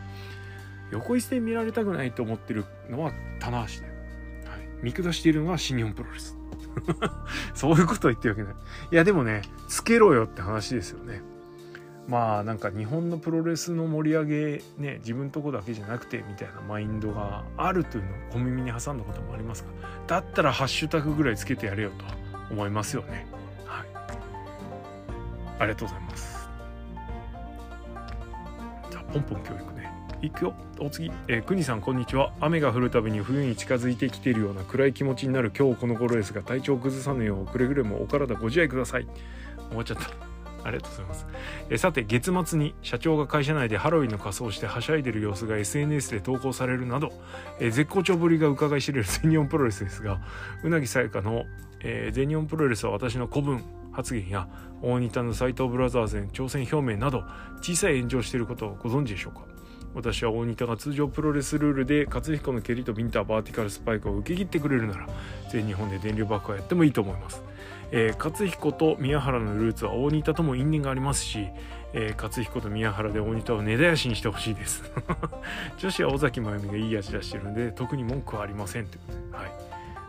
[0.91, 3.88] 横一線見られたくないと思ってるのは棚橋で、
[4.49, 6.38] はい、見下しているのは新日本プロレス。
[7.53, 8.53] そういうことを言ってるわけない。
[8.91, 11.22] いやでもねつけろよって話ですよね。
[12.10, 19.70] まあなんか日本のプロレスの盛り上げね自分とこだけじゃなくてみたいなマインドがあるというのを小耳に挟んだこともありますが
[20.07, 22.05] だったらハッシュタグぐらいつけてやれよと
[22.51, 23.28] 思いますよね。
[23.64, 23.88] はい。
[25.60, 26.49] ありがとうございます。
[28.89, 29.91] じゃあポンポン教育ね。
[30.24, 30.55] いくよ。
[30.80, 32.34] お次、えー、国さんこんにちは。
[32.39, 39.05] 雨が降るたびに冬に近づいてきているような暗い気持ちになる今日この頃ですが体調を崩さぬようくれぐれもお体ご自愛ください。
[39.70, 40.28] 終わっちゃった。
[40.64, 41.28] ありがとうございます。
[41.70, 47.12] えさて、月末に社長が会社内でハロウィンの仮装をしてはしゃいでる様子が SNS で投稿されるなど、
[47.60, 50.20] え絶好調ぶりが伺い知れる全日本プロレスですが、
[50.64, 51.45] うなぎさやかの、
[51.82, 54.47] えー、全日本プロレスは私の古文発言や
[54.82, 57.24] 大仁田の斎藤ブラザーズへの挑戦表明など
[57.62, 59.41] 小さい炎上していることをご存知でしょうか？
[59.95, 65.07] 私は大仁田が通常プロレスルールで勝彦の蹴りとビンターバーティカルスパイクを受け切ってくれるなら
[65.51, 67.41] 全日本で電流爆破やってもいいと思います、
[67.91, 71.47] えー、勝彦と宮原のルーツは大仁田とも因縁がありますし、
[71.93, 74.83] えー、勝彦と宮原で大仁田を根絶やしにしてほしいです。
[75.77, 79.51] 女子は尾崎真由美がいい味出してるので特に文句はありませんということで、はい、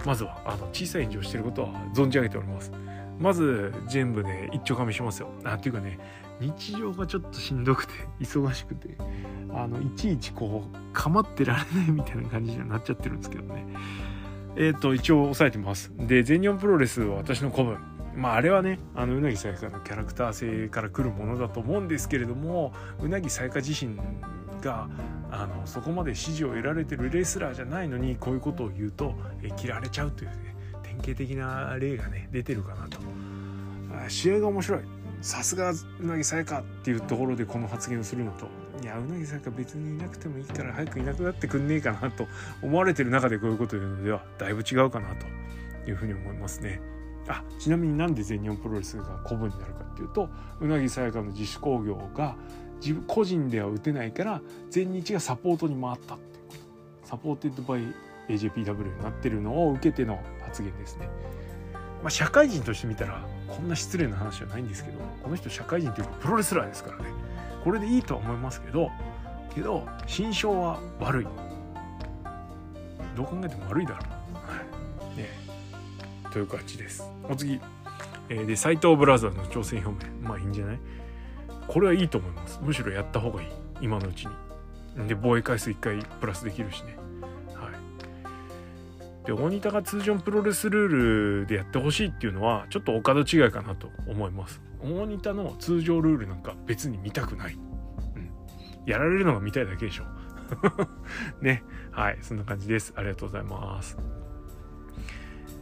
[0.07, 2.73] まずはあの小さい炎上してることは存じ上げております。
[3.19, 5.29] まず全部で一丁噛みしますよ。
[5.45, 5.99] あっていうかね
[6.41, 8.97] 日常がちょっとしんどくて忙しくて
[9.53, 13.67] あのいちいちこう構ってられないみたいな感じにはなっちゃってるんですけどね。
[14.57, 15.93] えっ、ー、と一応押さえてます。
[15.97, 17.79] で全日本プロレスは私の古文
[18.17, 23.97] まああれはねあのうなぎさやかのキャラクター性からくるものだと思うんですけれどもうなぎさやか自身
[24.61, 24.89] が
[25.31, 32.99] あのそこまで支持を得られてるレスラーじゃないのにこういうことを言うとえ切られちゃうというね典型的な例がね出てるかなと。
[34.09, 34.81] 試合が面白い。
[35.23, 38.47] さすがうなぎさやかっていうところでこの発言をするのと
[38.83, 42.27] いやうなぎさやか別にいなくてもいいから早くいなくなってくんねえかなと
[42.63, 45.27] 思われてる中でこういうこと言うのではだいぶ違うかなと
[45.89, 46.81] いうふうに思いますね。
[47.29, 50.29] あちなみになんで全日本プロレスが古文になるかっていうと
[50.61, 52.35] うなぎさやかの自主興行が
[52.81, 56.55] 自分個人では打てないから全日がサポートに回ったっていうこ
[57.03, 57.83] とサポーテッドバイ
[58.29, 61.09] AJPW になってるのを受けての発言ですね。
[62.03, 67.13] まあ、社会人として見たらこんな失礼な話はないんですけどこの人社会人というかプロレスラーですからね
[67.65, 68.91] これでいいとは思いますけど
[69.55, 71.27] けど心象は悪い。
[73.17, 73.99] どう考えても悪いだろ
[74.33, 74.41] う、は
[75.15, 75.17] い。
[75.17, 75.29] ね、
[76.31, 77.05] という感じです。
[77.29, 77.61] お次、
[78.29, 80.13] えー、で斎藤ブラザーの挑戦表明。
[80.29, 80.79] まあいいんじゃない？
[81.67, 82.61] これはいいと思います。
[82.63, 83.49] むしろやった方がいい。
[83.81, 84.27] 今のうち
[84.97, 85.09] に。
[85.09, 86.97] で防衛回数1回プラスできるしね。
[89.27, 94.63] で大仁田が通常プロレスルールでやってほしいっていうのはちょっとお門違いかなと思います。
[94.83, 98.31] 大仁田の通常ルールなんか別に見たくない、うん、
[98.87, 100.05] やられるのが見たいだけでしょ。
[101.43, 101.63] ね。
[101.91, 102.19] はい。
[102.21, 102.93] そんな感じです。
[102.97, 103.97] ありがとうございます。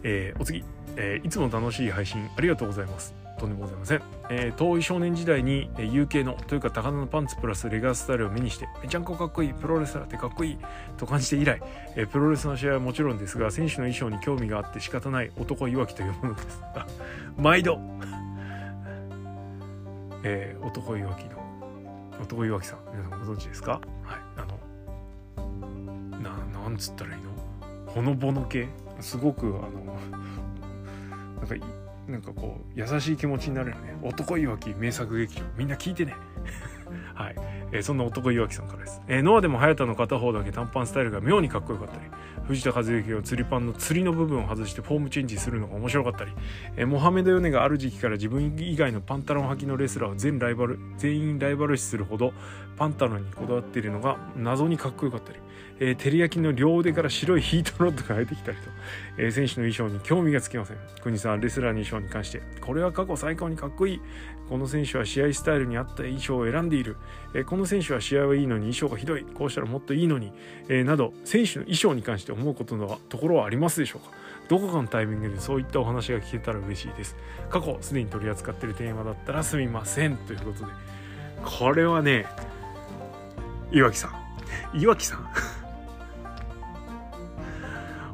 [0.03, 0.65] えー、お次、
[0.97, 3.15] えー、いつも楽しい配信ありがとうございます。
[3.39, 10.59] とんでもございません、えー、遠い少年時代に、え、UK のというか高田のパンツプラスレガースタイルを目にしてめちゃんこかっこいいプロレスラーってかっこいい
[10.97, 11.61] と感じて以来、
[11.97, 16.61] え、プロレスの試合はもちろんですが選手の衣装に興味があって仕方ない男いわきというものです。
[17.37, 17.81] 毎度。
[20.25, 21.39] えー、男いわきの
[22.21, 23.73] 男いわきさん皆さんご存知ですか？
[23.73, 23.81] はい。
[24.37, 24.47] あ
[25.41, 27.31] のななんつったらいいの？
[27.87, 28.69] ほのぼの系？
[29.01, 29.97] すごくあの
[31.41, 31.67] なんか
[32.09, 33.97] なんかこう優しい気持ちになれるね。
[34.03, 35.47] 男いわき名作劇場。
[35.57, 36.15] みんな聞いてね。
[37.15, 37.35] はい、
[37.73, 42.01] えー、そんな男いわきさんからです、えー、ノアでも早田の片方だけ短パンスタイルが妙にかっこよかったり。
[42.49, 46.33] 藤田和幸が釣りパンの釣りの部分を外してフォームチェンジするのが面白かったり、
[46.77, 52.33] えー、モハメド・ヨネがある時期から自分以外のパンタロン履きのレスラーを全ライバル全員ライバル視するほど
[52.77, 55.39] パンタロンにこだわっているのが謎にかっこよかったり
[55.81, 58.63] えー、照り焼きの両腕から白いヒートロッドが生えてきたりと、
[59.17, 60.77] えー、選手の衣装に興味がつきません。
[61.03, 64.01] 国さんレスラーの衣装に関してこれは過去最高にかっこいい。
[64.49, 66.97] この選手は試合スタイルに合った衣装を選んでいる、
[67.35, 69.25] え、この選手は試合はいいのに衣装がひどい。
[69.25, 70.33] こうしたらもっといいのに、
[70.69, 74.17] えなど選手の衣装に関して思うことのところはありますでしょうか。
[74.49, 77.15] どこかのタイミングでそういったお話が聞けたら嬉しいです。
[77.51, 80.17] 過去すでに取り扱っているテーマだったらすみません。
[80.17, 80.73] ということで。
[81.45, 82.27] これはね
[83.71, 84.79] 岩木さん。
[84.79, 85.29] 岩木さん。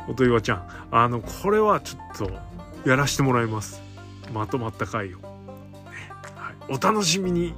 [0.11, 0.69] 音岩ちゃん。
[0.91, 2.31] あのこれはちょっと
[2.89, 3.81] やらしてもらいます。
[4.33, 5.19] まとまった回を、
[6.69, 7.55] お楽しみに。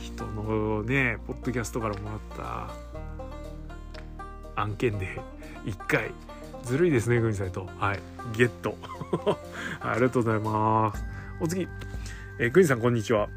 [0.00, 2.18] 人のねポッドキャストからもらっ
[4.56, 4.60] た。
[4.60, 5.20] 案件で
[5.64, 6.12] 1回。
[6.62, 8.00] ずるいですねグミサイトはい。
[8.36, 8.76] ゲット。
[9.80, 11.04] ありがとうございます。
[11.40, 11.68] お次。
[12.38, 13.28] えー、グニさんこんにちは。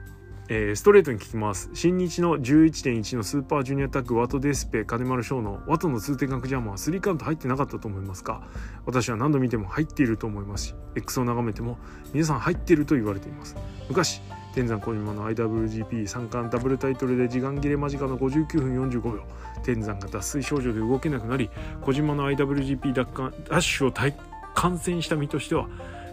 [0.50, 1.70] えー、ストレートに聞きます。
[1.74, 8.42] 新日の11.1のスーパージュニアタッグワトデスペ金丸翔のワトの通天閣ジャマーは3カウント入ってなかったと思いますか？
[8.86, 11.78] 私は何度見ても入っていると思いますし X を眺めても
[12.14, 13.58] 皆さん入っていると言われています。
[13.90, 14.22] 昔
[14.54, 19.24] 天山小島の IWGP 三冠ダブルタイトルで時間切れ間近の59分45秒。
[19.64, 21.50] 天山が脱水症状で動けなくなり
[21.82, 24.14] 小島の IWGP 奪還ダッシュを
[24.54, 25.68] 観戦した身としては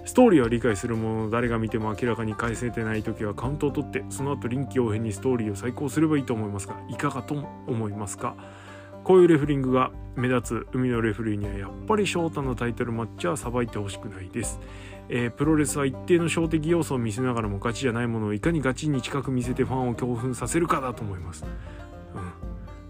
[0.07, 7.35] ストーリーは理解するもの誰が見ても明らかに返せてない時はカウントを取ってその後臨機応変にストーリーを再考すればいいと思いますがいかがと
[7.67, 8.35] 思いますか？
[9.03, 14.59] こういうレフリングが目立つ海のレフリーにはやっぱり翔太のタイトルマッチはさばいてほしくないです、
[15.09, 22.33] えー、プロレスは一定の小的要素を見せながらもガチじゃないものをいかにガチに近く見せてファンを興奮させるかだと思います、うん、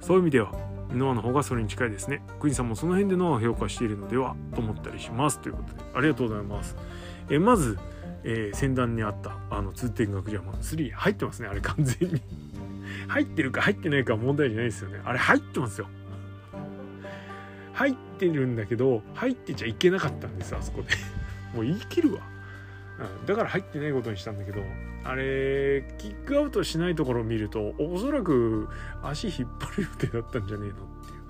[0.00, 0.52] そういう意味では
[0.92, 2.22] ノアの方がそれに近いですね。
[2.38, 6.76] クイーンさんもその辺でノアを評価しているのではと思ったりしますということでありがとうございます。
[7.30, 7.78] えまず
[8.24, 12.22] えー、先端にあったあの通天閣ジャマン3入ってますねあれ完全に。
[13.08, 15.00] 入ってるか入ってないか問題じゃないですよね。
[15.04, 15.88] あれ入ってますよ。
[17.74, 20.88] 入ってるんだけど入ってちゃいけなかったんですあそこで。
[21.54, 22.20] もう言い切るわ、
[23.20, 24.62] うん、だから入ってないことにしたんだけど
[25.04, 28.68] あれキックアウトしないところを見るとおそらく
[29.02, 31.24] 足引っ張る予定だったんじゃねえのっていう。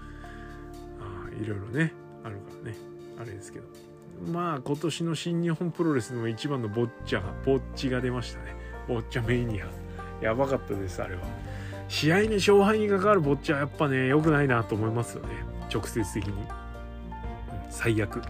[1.01, 2.77] あいろいろねあるからね。
[3.21, 3.67] あれですけど。
[4.33, 8.55] まあ今年の新日本プロレスの一番のボッチャがボッチが出ましたね。
[8.87, 9.67] ボッチャメイニア。
[10.23, 11.23] やばかったですあれは。
[11.89, 15.31] 試合に勝敗に関わるボッチャはやっぱね良くないなと思いますよね。
[15.73, 16.33] 直接的に、
[17.71, 18.23] 最悪。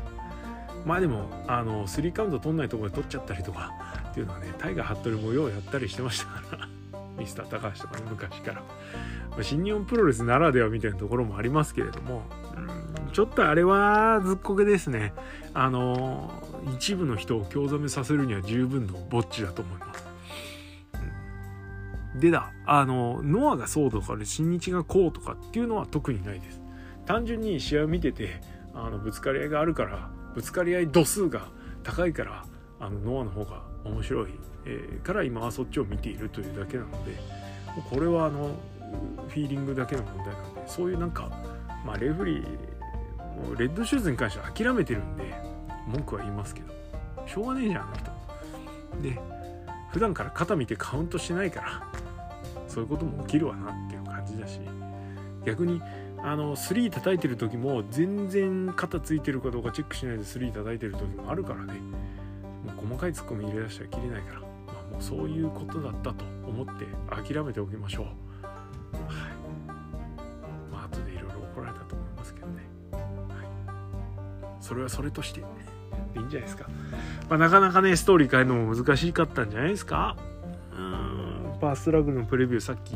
[0.85, 3.72] まあでもあのスリーカウント取んないところで取っちゃったりとか
[4.11, 6.68] っていうのはねタイガー服部もようやったりしてましたから。
[7.16, 8.62] ミスター高橋とかね昔から、
[9.30, 12.24] まあ、新日本プロレスならではみたいなところもありますけれども、
[13.12, 15.14] ちょっとあれはずっこけですね。
[15.55, 16.43] あの
[16.74, 20.05] 一部の人を興ざめさせるには十分のぼっちだと思います、
[22.18, 26.61] でだあのノアがそうとかで新日がこうとかっていうのは特にないです。
[27.07, 28.41] 単純に試合を見てて
[28.74, 31.49] あのぶつかり合いがあるからぶつかり合い度数が
[31.82, 32.45] 高いから
[32.80, 34.30] あのノアの方が面白い、
[34.64, 37.16] えー、から今はそっちを見ているというだけなので
[37.91, 38.55] これはあの
[39.28, 41.30] フィーリングだけの問題なんでそういうなんか、
[41.85, 45.24] まあ、レフリーレッドシューズに関しては諦めてるんで
[45.87, 46.72] 文句は言いますけど
[47.26, 48.11] しょうがねえじゃんあの人。
[49.03, 49.18] で
[49.91, 51.82] 普段から肩見てカウントしないから
[52.68, 54.61] そういうことも起きるわなっていう感じだし
[55.45, 55.80] 逆に
[56.26, 61.74] あの3叩いてる時も全然肩ついてるかどうかチェックしないで3叩いてる時もあるからね。
[62.64, 64.46] もう細かいツッコミ入れ出したらきれないから、ま
[64.88, 68.04] あ、もうそういうことだったと思って諦めておきましょう。
[68.04, 68.14] はい。
[70.72, 73.02] まあ後でいろいろ怒られたと思いますけどね、はい、
[74.62, 75.44] それはそれとして。
[76.16, 76.68] いいんじゃないですか、
[77.28, 80.16] まあ、なかなかねストーリー変えるのも難しかったんじゃないですか。
[80.72, 81.58] うん。
[81.60, 82.94] パーストラグのプレビューさっき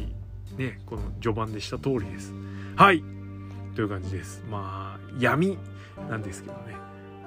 [0.56, 2.32] ねこの序盤でした通りです。
[2.76, 3.17] はい。
[3.78, 4.42] という感じです。
[4.50, 5.56] まあ闇
[6.10, 6.72] なんですけどね。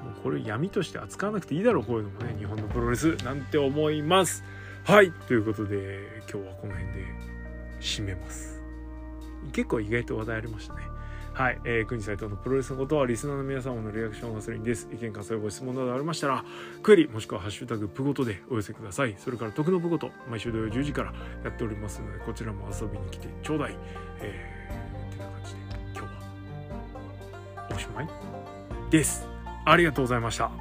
[0.04, 4.44] もうこれ闇として扱わなくていいだろうこういうのもね日本のプロレスなんて思います。
[4.84, 7.06] はいということで今日はこの辺で
[7.80, 8.62] 締めます。
[9.54, 10.82] 結構意外と話題ありましたね。
[11.34, 14.90] はい、えー、国斎藤のプロレスのことはリスナーの皆様のリアクションがするんです。
[14.92, 16.44] 意見感想ご質問などありましたら
[16.84, 19.16] クエリもしくはハッシュタグプゴトでお寄せください。
[19.18, 21.14] それから徳のプゴト毎週土曜10時から
[21.46, 23.78] やっておりますのでこちらも遊びに来てちょうだい、
[24.20, 24.61] えー
[27.74, 28.10] おしまい
[28.90, 29.28] です。
[29.66, 30.52] ありがとうございました。